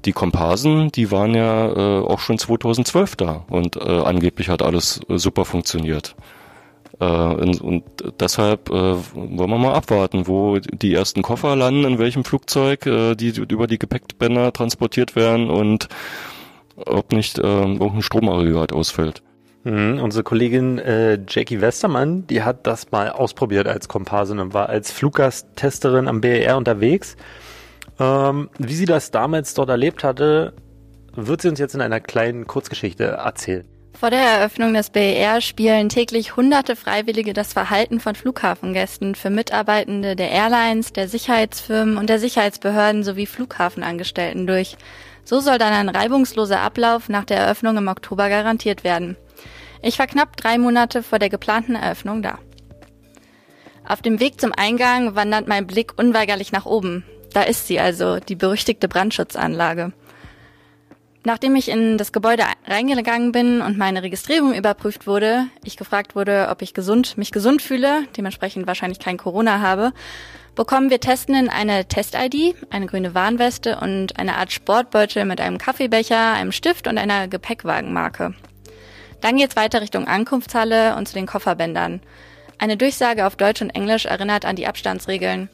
die 0.05 0.13
Komparsen, 0.13 0.93
die 0.93 1.11
waren 1.11 1.35
ja 1.35 1.69
äh, 1.69 2.01
auch 2.01 2.21
schon 2.21 2.39
2012 2.39 3.17
da 3.17 3.45
und 3.49 3.77
äh, 3.77 3.81
angeblich 3.81 4.49
hat 4.49 4.63
alles 4.63 5.01
äh, 5.09 5.19
super 5.19 5.45
funktioniert. 5.45 6.15
Äh, 7.01 7.05
und, 7.05 7.61
und 7.61 7.85
deshalb 8.21 8.71
äh, 8.71 8.73
wollen 8.73 9.51
wir 9.51 9.59
mal 9.59 9.75
abwarten, 9.75 10.27
wo 10.27 10.59
die 10.59 10.95
ersten 10.95 11.23
Koffer 11.23 11.57
landen, 11.57 11.85
in 11.85 11.99
welchem 11.99 12.25
Flugzeug, 12.25 12.87
äh, 12.87 13.15
die 13.15 13.29
über 13.29 13.67
die 13.67 13.79
Gepäckbänder 13.79 14.53
transportiert 14.53 15.17
werden 15.17 15.51
und 15.51 15.89
ob 16.87 17.12
nicht 17.12 17.38
äh, 17.38 17.43
irgendein 17.43 18.03
Stromaggregat 18.03 18.73
ausfällt. 18.73 19.23
Mhm, 19.64 20.01
unsere 20.01 20.23
Kollegin 20.23 20.79
äh, 20.79 21.19
Jackie 21.29 21.61
Westermann, 21.61 22.27
die 22.27 22.43
hat 22.43 22.67
das 22.67 22.91
mal 22.91 23.11
ausprobiert 23.11 23.67
als 23.67 23.88
Komparsin 23.88 24.38
und 24.38 24.55
war 24.55 24.69
als 24.69 24.93
Fluggasttesterin 24.93 26.09
am 26.09 26.21
BER 26.21 26.57
unterwegs. 26.57 27.17
Ähm, 27.99 28.51
wie 28.59 28.75
sie 28.75 28.85
das 28.85 29.11
damals 29.11 29.55
dort 29.55 29.69
erlebt 29.69 30.05
hatte, 30.05 30.55
wird 31.14 31.43
sie 31.43 31.49
uns 31.49 31.59
jetzt 31.59 31.75
in 31.75 31.81
einer 31.81 32.01
kleinen 32.01 32.47
Kurzgeschichte 32.47 33.05
erzählen. 33.05 33.67
Vor 33.99 34.11
der 34.11 34.21
Eröffnung 34.21 34.75
des 34.75 34.91
BER 34.91 35.41
spielen 35.41 35.88
täglich 35.88 36.37
hunderte 36.37 36.77
Freiwillige 36.77 37.33
das 37.33 37.53
Verhalten 37.53 37.99
von 37.99 38.14
Flughafengästen 38.14 39.17
für 39.17 39.29
Mitarbeitende 39.29 40.14
der 40.14 40.31
Airlines, 40.31 40.93
der 40.93 41.09
Sicherheitsfirmen 41.09 41.97
und 41.97 42.09
der 42.09 42.21
Sicherheitsbehörden 42.21 43.03
sowie 43.03 43.27
Flughafenangestellten 43.27 44.47
durch. 44.47 44.77
So 45.29 45.41
soll 45.41 45.59
dann 45.59 45.75
ein 45.75 45.95
reibungsloser 45.95 46.62
Ablauf 46.62 47.11
nach 47.11 47.27
der 47.27 47.37
Eröffnung 47.37 47.77
im 47.77 47.88
Oktober 47.88 48.31
garantiert 48.31 48.83
werden. 48.83 49.19
Ich 49.83 49.99
war 49.99 50.07
knapp 50.07 50.38
drei 50.38 50.57
Monate 50.57 51.03
vor 51.03 51.19
der 51.19 51.29
geplanten 51.29 51.75
Eröffnung 51.75 52.23
da. 52.23 52.38
Auf 53.87 54.01
dem 54.01 54.21
Weg 54.21 54.41
zum 54.41 54.55
Eingang 54.57 55.17
wandert 55.17 55.47
mein 55.47 55.67
Blick 55.67 55.93
unweigerlich 55.99 56.51
nach 56.51 56.64
oben. 56.64 57.05
Da 57.35 57.43
ist 57.43 57.67
sie 57.67 57.79
also, 57.79 58.21
die 58.21 58.37
berüchtigte 58.37 58.88
Brandschutzanlage. 58.88 59.93
Nachdem 61.25 61.57
ich 61.57 61.69
in 61.69 61.99
das 61.99 62.12
Gebäude 62.12 62.45
reingegangen 62.67 63.31
bin 63.31 63.61
und 63.61 63.77
meine 63.77 64.03
Registrierung 64.03 64.55
überprüft 64.55 65.07
wurde, 65.07 65.49
ich 65.62 65.77
gefragt 65.77 66.17
wurde, 66.17 66.49
ob 66.51 66.62
ich 66.62 66.73
gesund, 66.73 67.19
mich 67.19 67.33
gesund 67.33 67.61
fühle, 67.61 68.05
dementsprechend 68.17 68.67
wahrscheinlich 68.67 68.99
kein 68.99 69.19
Corona 69.19 69.61
habe, 69.61 69.93
bekommen 70.59 70.90
wir 70.90 70.99
Testenden 70.99 71.49
eine 71.49 71.87
Test-ID, 71.87 72.57
eine 72.71 72.87
grüne 72.87 73.14
Warnweste 73.14 73.79
und 73.79 74.18
eine 74.18 74.35
Art 74.38 74.51
Sportbeutel 74.51 75.25
mit 75.25 75.40
einem 75.40 75.57
Kaffeebecher, 75.57 76.33
einem 76.33 76.51
Stift 76.51 76.88
und 76.88 76.99
einer 76.99 77.29
Gepäckwagenmarke. 77.29 78.35
Dann 79.21 79.37
geht's 79.37 79.55
weiter 79.55 79.81
Richtung 79.81 80.09
Ankunftshalle 80.09 80.97
und 80.97 81.07
zu 81.07 81.14
den 81.14 81.27
Kofferbändern. 81.27 82.01
Eine 82.59 82.77
Durchsage 82.77 83.25
auf 83.25 83.37
Deutsch 83.37 83.62
und 83.62 83.71
Englisch 83.71 84.07
erinnert 84.07 84.44
an 84.44 84.57
die 84.57 84.66
Abstandsregeln. 84.66 85.49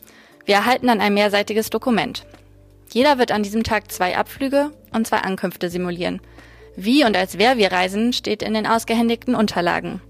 Wir 0.47 0.55
erhalten 0.55 0.87
dann 0.87 1.03
ein 1.03 1.13
mehrseitiges 1.13 1.69
Dokument. 1.69 2.25
Jeder 2.91 3.19
wird 3.19 3.31
an 3.31 3.43
diesem 3.43 3.63
Tag 3.63 3.93
zwei 3.93 4.17
Abflüge 4.17 4.71
und 4.91 5.07
zwei 5.07 5.19
Ankünfte 5.19 5.69
simulieren. 5.69 6.23
Wie 6.77 7.05
und 7.05 7.15
als 7.15 7.37
wer 7.37 7.59
wir 7.59 7.73
reisen, 7.73 8.15
steht 8.15 8.43
in 8.43 8.55
den 8.55 8.67
ausgehändigten 8.67 9.35
Unterlagen. 9.35 10.01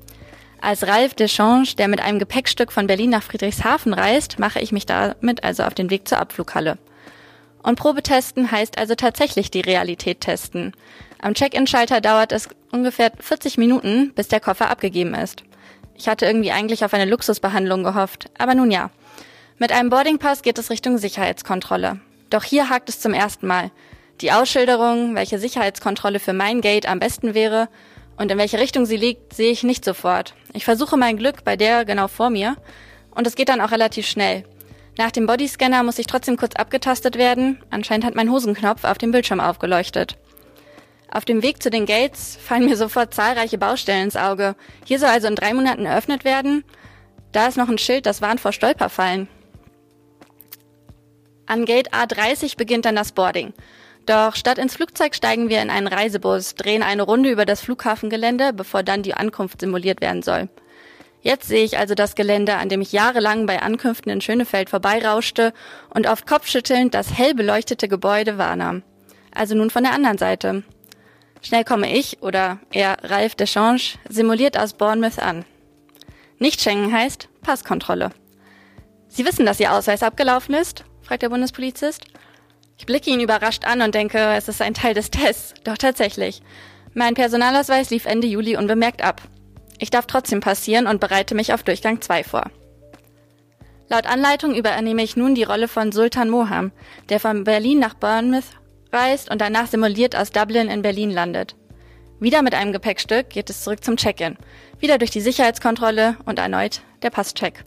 Als 0.64 0.86
Ralf 0.86 1.12
Deschange, 1.12 1.74
der 1.76 1.88
mit 1.88 2.00
einem 2.00 2.18
Gepäckstück 2.18 2.72
von 2.72 2.86
Berlin 2.86 3.10
nach 3.10 3.22
Friedrichshafen 3.22 3.92
reist, 3.92 4.38
mache 4.38 4.60
ich 4.60 4.72
mich 4.72 4.86
damit 4.86 5.44
also 5.44 5.62
auf 5.64 5.74
den 5.74 5.90
Weg 5.90 6.08
zur 6.08 6.16
Abflughalle. 6.16 6.78
Und 7.62 7.78
Probetesten 7.78 8.50
heißt 8.50 8.78
also 8.78 8.94
tatsächlich 8.94 9.50
die 9.50 9.60
Realität 9.60 10.22
testen. 10.22 10.72
Am 11.20 11.34
Check-in-Schalter 11.34 12.00
dauert 12.00 12.32
es 12.32 12.48
ungefähr 12.72 13.12
40 13.20 13.58
Minuten, 13.58 14.14
bis 14.14 14.28
der 14.28 14.40
Koffer 14.40 14.70
abgegeben 14.70 15.12
ist. 15.12 15.44
Ich 15.96 16.08
hatte 16.08 16.24
irgendwie 16.24 16.50
eigentlich 16.50 16.82
auf 16.82 16.94
eine 16.94 17.10
Luxusbehandlung 17.10 17.84
gehofft, 17.84 18.30
aber 18.38 18.54
nun 18.54 18.70
ja. 18.70 18.88
Mit 19.58 19.70
einem 19.70 19.90
Boardingpass 19.90 20.40
geht 20.40 20.56
es 20.56 20.70
Richtung 20.70 20.96
Sicherheitskontrolle. 20.96 22.00
Doch 22.30 22.42
hier 22.42 22.70
hakt 22.70 22.88
es 22.88 23.00
zum 23.00 23.12
ersten 23.12 23.46
Mal. 23.46 23.70
Die 24.22 24.32
Ausschilderung, 24.32 25.14
welche 25.14 25.38
Sicherheitskontrolle 25.38 26.20
für 26.20 26.32
mein 26.32 26.62
Gate 26.62 26.88
am 26.88 27.00
besten 27.00 27.34
wäre 27.34 27.68
und 28.16 28.30
in 28.30 28.38
welche 28.38 28.58
Richtung 28.58 28.86
sie 28.86 28.96
liegt, 28.96 29.34
sehe 29.34 29.50
ich 29.50 29.62
nicht 29.62 29.84
sofort. 29.84 30.34
Ich 30.52 30.64
versuche 30.64 30.96
mein 30.96 31.16
Glück 31.16 31.44
bei 31.44 31.56
der 31.56 31.84
genau 31.84 32.08
vor 32.08 32.30
mir 32.30 32.56
und 33.10 33.26
es 33.26 33.34
geht 33.34 33.48
dann 33.48 33.60
auch 33.60 33.70
relativ 33.70 34.06
schnell. 34.06 34.44
Nach 34.96 35.10
dem 35.10 35.26
Bodyscanner 35.26 35.82
muss 35.82 35.98
ich 35.98 36.06
trotzdem 36.06 36.36
kurz 36.36 36.54
abgetastet 36.54 37.16
werden. 37.16 37.60
Anscheinend 37.70 38.04
hat 38.04 38.14
mein 38.14 38.30
Hosenknopf 38.30 38.84
auf 38.84 38.98
dem 38.98 39.10
Bildschirm 39.10 39.40
aufgeleuchtet. 39.40 40.16
Auf 41.10 41.24
dem 41.24 41.42
Weg 41.42 41.62
zu 41.62 41.70
den 41.70 41.86
Gates 41.86 42.36
fallen 42.36 42.64
mir 42.66 42.76
sofort 42.76 43.14
zahlreiche 43.14 43.58
Baustellen 43.58 44.04
ins 44.04 44.16
Auge. 44.16 44.56
Hier 44.84 44.98
soll 44.98 45.08
also 45.08 45.28
in 45.28 45.36
drei 45.36 45.54
Monaten 45.54 45.86
eröffnet 45.86 46.24
werden. 46.24 46.64
Da 47.32 47.48
ist 47.48 47.56
noch 47.56 47.68
ein 47.68 47.78
Schild, 47.78 48.06
das 48.06 48.22
warnt 48.22 48.40
vor 48.40 48.52
Stolperfallen. 48.52 49.28
An 51.46 51.64
Gate 51.64 51.92
A30 51.92 52.56
beginnt 52.56 52.84
dann 52.84 52.96
das 52.96 53.12
Boarding. 53.12 53.52
Doch 54.06 54.36
statt 54.36 54.58
ins 54.58 54.74
Flugzeug 54.74 55.14
steigen 55.14 55.48
wir 55.48 55.62
in 55.62 55.70
einen 55.70 55.86
Reisebus, 55.86 56.54
drehen 56.54 56.82
eine 56.82 57.02
Runde 57.02 57.30
über 57.30 57.46
das 57.46 57.62
Flughafengelände, 57.62 58.52
bevor 58.52 58.82
dann 58.82 59.02
die 59.02 59.14
Ankunft 59.14 59.60
simuliert 59.60 60.00
werden 60.00 60.22
soll. 60.22 60.48
Jetzt 61.22 61.48
sehe 61.48 61.64
ich 61.64 61.78
also 61.78 61.94
das 61.94 62.16
Gelände, 62.16 62.56
an 62.56 62.68
dem 62.68 62.82
ich 62.82 62.92
jahrelang 62.92 63.46
bei 63.46 63.62
Ankünften 63.62 64.12
in 64.12 64.20
Schönefeld 64.20 64.68
vorbeirauschte 64.68 65.54
und 65.88 66.06
oft 66.06 66.26
kopfschüttelnd 66.26 66.92
das 66.92 67.16
hell 67.16 67.34
beleuchtete 67.34 67.88
Gebäude 67.88 68.36
wahrnahm. 68.36 68.82
Also 69.34 69.54
nun 69.54 69.70
von 69.70 69.84
der 69.84 69.94
anderen 69.94 70.18
Seite. 70.18 70.64
Schnell 71.40 71.64
komme 71.64 71.90
ich, 71.90 72.22
oder 72.22 72.58
eher 72.70 72.98
Ralf 73.02 73.34
Deschange, 73.34 73.80
simuliert 74.08 74.58
aus 74.58 74.74
Bournemouth 74.74 75.18
an. 75.18 75.46
Nicht 76.38 76.60
Schengen 76.60 76.92
heißt 76.92 77.28
Passkontrolle. 77.40 78.10
Sie 79.08 79.24
wissen, 79.24 79.46
dass 79.46 79.60
Ihr 79.60 79.72
Ausweis 79.72 80.02
abgelaufen 80.02 80.54
ist? 80.54 80.84
fragt 81.00 81.22
der 81.22 81.30
Bundespolizist. 81.30 82.04
Ich 82.76 82.86
blicke 82.86 83.10
ihn 83.10 83.20
überrascht 83.20 83.64
an 83.64 83.82
und 83.82 83.94
denke, 83.94 84.18
es 84.18 84.48
ist 84.48 84.60
ein 84.60 84.74
Teil 84.74 84.94
des 84.94 85.10
Tests. 85.10 85.54
Doch 85.64 85.78
tatsächlich. 85.78 86.42
Mein 86.92 87.14
Personalausweis 87.14 87.90
lief 87.90 88.06
Ende 88.06 88.26
Juli 88.26 88.56
unbemerkt 88.56 89.02
ab. 89.02 89.22
Ich 89.78 89.90
darf 89.90 90.06
trotzdem 90.06 90.40
passieren 90.40 90.86
und 90.86 91.00
bereite 91.00 91.34
mich 91.34 91.52
auf 91.52 91.62
Durchgang 91.62 92.00
2 92.00 92.24
vor. 92.24 92.50
Laut 93.88 94.06
Anleitung 94.06 94.54
übernehme 94.54 95.02
ich 95.02 95.16
nun 95.16 95.34
die 95.34 95.42
Rolle 95.42 95.68
von 95.68 95.92
Sultan 95.92 96.30
Moham, 96.30 96.72
der 97.10 97.20
von 97.20 97.44
Berlin 97.44 97.78
nach 97.78 97.94
Bournemouth 97.94 98.44
reist 98.92 99.30
und 99.30 99.40
danach 99.40 99.66
simuliert 99.66 100.16
aus 100.16 100.30
Dublin 100.30 100.68
in 100.68 100.82
Berlin 100.82 101.10
landet. 101.10 101.56
Wieder 102.20 102.42
mit 102.42 102.54
einem 102.54 102.72
Gepäckstück 102.72 103.28
geht 103.28 103.50
es 103.50 103.64
zurück 103.64 103.84
zum 103.84 103.96
Check-in, 103.96 104.38
wieder 104.78 104.98
durch 104.98 105.10
die 105.10 105.20
Sicherheitskontrolle 105.20 106.16
und 106.24 106.38
erneut 106.38 106.80
der 107.02 107.10
Passcheck. 107.10 107.64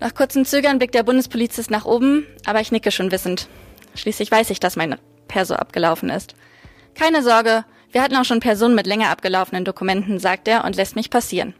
Nach 0.00 0.14
kurzem 0.14 0.44
Zögern 0.44 0.78
blickt 0.78 0.94
der 0.94 1.02
Bundespolizist 1.02 1.70
nach 1.70 1.84
oben, 1.84 2.26
aber 2.46 2.60
ich 2.60 2.72
nicke 2.72 2.90
schon 2.90 3.12
wissend. 3.12 3.48
Schließlich 3.94 4.30
weiß 4.30 4.50
ich, 4.50 4.60
dass 4.60 4.76
mein 4.76 4.96
Perso 5.28 5.54
abgelaufen 5.54 6.10
ist. 6.10 6.34
Keine 6.94 7.22
Sorge, 7.22 7.64
wir 7.92 8.02
hatten 8.02 8.16
auch 8.16 8.24
schon 8.24 8.40
Personen 8.40 8.74
mit 8.74 8.86
länger 8.86 9.10
abgelaufenen 9.10 9.64
Dokumenten, 9.64 10.18
sagt 10.18 10.48
er 10.48 10.64
und 10.64 10.76
lässt 10.76 10.96
mich 10.96 11.10
passieren. 11.10 11.54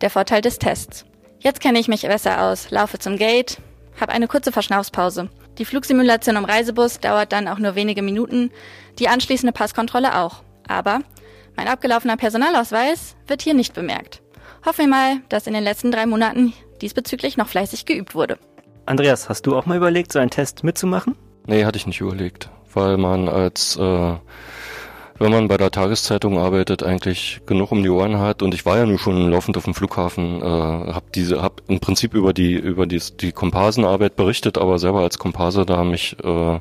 Der 0.00 0.10
Vorteil 0.10 0.40
des 0.40 0.58
Tests. 0.58 1.06
Jetzt 1.38 1.60
kenne 1.60 1.78
ich 1.78 1.88
mich 1.88 2.02
besser 2.02 2.42
aus, 2.42 2.70
laufe 2.70 2.98
zum 2.98 3.16
Gate, 3.16 3.58
habe 3.98 4.12
eine 4.12 4.28
kurze 4.28 4.52
Verschnaufspause. 4.52 5.30
Die 5.58 5.64
Flugsimulation 5.64 6.36
im 6.36 6.44
Reisebus 6.44 7.00
dauert 7.00 7.32
dann 7.32 7.48
auch 7.48 7.58
nur 7.58 7.74
wenige 7.74 8.02
Minuten, 8.02 8.50
die 8.98 9.08
anschließende 9.08 9.52
Passkontrolle 9.52 10.16
auch. 10.18 10.42
Aber 10.68 11.00
mein 11.56 11.68
abgelaufener 11.68 12.16
Personalausweis 12.16 13.16
wird 13.26 13.42
hier 13.42 13.54
nicht 13.54 13.74
bemerkt. 13.74 14.22
Hoffen 14.64 14.86
wir 14.86 14.88
mal, 14.88 15.16
dass 15.28 15.46
in 15.46 15.54
den 15.54 15.64
letzten 15.64 15.90
drei 15.90 16.06
Monaten 16.06 16.52
diesbezüglich 16.82 17.36
noch 17.36 17.48
fleißig 17.48 17.86
geübt 17.86 18.14
wurde. 18.14 18.38
Andreas, 18.86 19.28
hast 19.28 19.46
du 19.46 19.56
auch 19.56 19.66
mal 19.66 19.76
überlegt, 19.76 20.12
so 20.12 20.18
einen 20.18 20.30
Test 20.30 20.64
mitzumachen? 20.64 21.16
Nee, 21.46 21.64
hatte 21.64 21.78
ich 21.78 21.86
nicht 21.86 22.00
überlegt, 22.00 22.50
weil 22.74 22.96
man 22.96 23.28
als, 23.28 23.76
äh, 23.76 24.14
wenn 25.18 25.30
man 25.30 25.48
bei 25.48 25.56
der 25.56 25.70
Tageszeitung 25.70 26.38
arbeitet, 26.38 26.82
eigentlich 26.82 27.40
genug 27.46 27.72
um 27.72 27.82
die 27.82 27.90
Ohren 27.90 28.18
hat. 28.18 28.42
Und 28.42 28.54
ich 28.54 28.64
war 28.66 28.78
ja 28.78 28.86
nun 28.86 28.98
schon 28.98 29.30
laufend 29.30 29.56
auf 29.56 29.64
dem 29.64 29.74
Flughafen, 29.74 30.40
äh, 30.40 30.44
habe 30.44 31.06
diese, 31.14 31.42
hab 31.42 31.62
im 31.68 31.80
Prinzip 31.80 32.14
über 32.14 32.32
die 32.32 32.54
über 32.54 32.86
die, 32.86 33.00
die 33.20 33.32
Komparsenarbeit 33.32 34.16
berichtet, 34.16 34.58
aber 34.58 34.78
selber 34.78 35.00
als 35.00 35.18
Komparse 35.18 35.66
da 35.66 35.84
mich 35.84 36.16
äh, 36.22 36.60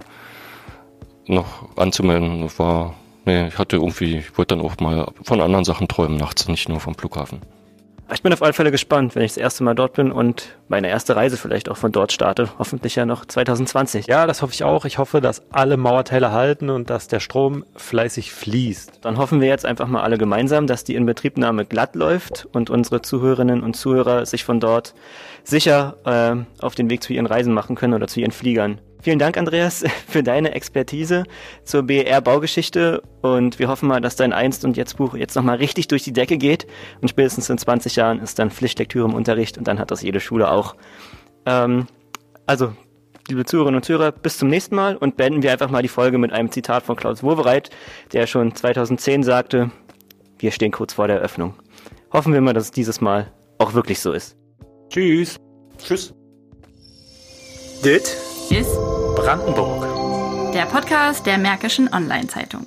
noch 1.27 1.77
anzumelden, 1.77 2.49
war, 2.57 2.95
nee, 3.25 3.47
ich 3.47 3.57
hatte 3.57 3.77
irgendwie, 3.77 4.17
ich 4.17 4.37
wollte 4.37 4.55
dann 4.55 4.65
auch 4.65 4.77
mal 4.79 5.07
von 5.23 5.41
anderen 5.41 5.63
Sachen 5.65 5.87
träumen 5.87 6.17
nachts, 6.17 6.47
nicht 6.47 6.67
nur 6.67 6.79
vom 6.79 6.95
Flughafen. 6.95 7.41
Ich 8.11 8.23
bin 8.23 8.33
auf 8.33 8.41
alle 8.41 8.53
Fälle 8.53 8.71
gespannt, 8.71 9.15
wenn 9.15 9.21
ich 9.21 9.31
das 9.31 9.37
erste 9.37 9.63
Mal 9.63 9.75
dort 9.75 9.93
bin 9.93 10.11
und 10.11 10.57
meine 10.67 10.89
erste 10.89 11.15
Reise 11.15 11.37
vielleicht 11.37 11.69
auch 11.69 11.77
von 11.77 11.91
dort 11.91 12.11
starte. 12.11 12.49
Hoffentlich 12.57 12.95
ja 12.95 13.05
noch 13.05 13.23
2020. 13.23 14.07
Ja, 14.07 14.25
das 14.25 14.41
hoffe 14.41 14.53
ich 14.53 14.63
auch. 14.63 14.85
Ich 14.85 14.97
hoffe, 14.97 15.21
dass 15.21 15.43
alle 15.51 15.77
Mauerteile 15.77 16.31
halten 16.31 16.71
und 16.71 16.89
dass 16.89 17.07
der 17.07 17.19
Strom 17.19 17.65
fleißig 17.75 18.31
fließt. 18.31 18.99
Dann 19.01 19.17
hoffen 19.17 19.41
wir 19.41 19.47
jetzt 19.47 19.65
einfach 19.65 19.87
mal 19.87 20.01
alle 20.01 20.17
gemeinsam, 20.17 20.65
dass 20.65 20.83
die 20.83 20.95
Inbetriebnahme 20.95 21.65
glatt 21.65 21.95
läuft 21.95 22.47
und 22.51 22.71
unsere 22.71 23.03
Zuhörerinnen 23.03 23.61
und 23.61 23.75
Zuhörer 23.75 24.25
sich 24.25 24.43
von 24.43 24.59
dort 24.59 24.95
sicher 25.43 25.95
äh, 26.05 26.63
auf 26.63 26.73
den 26.73 26.89
Weg 26.89 27.03
zu 27.03 27.13
ihren 27.13 27.27
Reisen 27.27 27.53
machen 27.53 27.75
können 27.75 27.93
oder 27.93 28.07
zu 28.07 28.19
ihren 28.19 28.31
Fliegern. 28.31 28.81
Vielen 29.01 29.19
Dank, 29.19 29.37
Andreas, 29.37 29.85
für 30.07 30.23
deine 30.23 30.53
Expertise 30.53 31.23
zur 31.63 31.83
BER-Baugeschichte 31.83 33.01
und 33.21 33.57
wir 33.57 33.69
hoffen 33.69 33.87
mal, 33.87 34.01
dass 34.01 34.17
dein 34.17 34.33
Einst- 34.33 34.65
und 34.65 34.75
Jetzt-Buch 34.75 35.15
jetzt 35.15 35.35
nochmal 35.35 35.57
richtig 35.57 35.87
durch 35.87 36.03
die 36.03 36.11
Decke 36.11 36.37
geht 36.37 36.67
und 37.01 37.07
spätestens 37.07 37.49
in 37.49 37.57
20 37.57 37.95
Jahren 37.95 38.19
ist 38.19 38.39
dann 38.39 38.51
Pflichtlektüre 38.51 39.07
im 39.07 39.13
Unterricht 39.13 39.57
und 39.57 39.67
dann 39.67 39.79
hat 39.79 39.91
das 39.91 40.01
jede 40.01 40.19
Schule 40.19 40.51
auch. 40.51 40.75
Ähm, 41.45 41.87
also, 42.45 42.73
liebe 43.29 43.45
Zuhörerinnen 43.45 43.77
und 43.77 43.85
Zuhörer, 43.85 44.11
bis 44.11 44.37
zum 44.37 44.49
nächsten 44.49 44.75
Mal 44.75 44.97
und 44.97 45.15
beenden 45.15 45.43
wir 45.43 45.51
einfach 45.51 45.69
mal 45.69 45.81
die 45.81 45.87
Folge 45.87 46.17
mit 46.17 46.33
einem 46.33 46.51
Zitat 46.51 46.83
von 46.83 46.97
Klaus 46.97 47.23
Wowereit, 47.23 47.69
der 48.11 48.27
schon 48.27 48.53
2010 48.53 49.23
sagte, 49.23 49.71
wir 50.39 50.51
stehen 50.51 50.71
kurz 50.71 50.93
vor 50.93 51.07
der 51.07 51.17
Eröffnung. 51.17 51.53
Hoffen 52.11 52.33
wir 52.33 52.41
mal, 52.41 52.53
dass 52.53 52.65
es 52.65 52.71
dieses 52.71 52.99
Mal 52.99 53.31
auch 53.59 53.73
wirklich 53.73 53.99
so 53.99 54.11
ist. 54.11 54.35
Tschüss. 54.89 55.37
Tschüss. 55.77 56.13
Dit 57.83 58.28
Ist 58.49 58.75
Brandenburg. 59.15 59.83
der 60.53 60.65
Podcast 60.65 61.25
der 61.25 61.37
Märkischen 61.37 61.87
Online-Zeitung. 61.93 62.65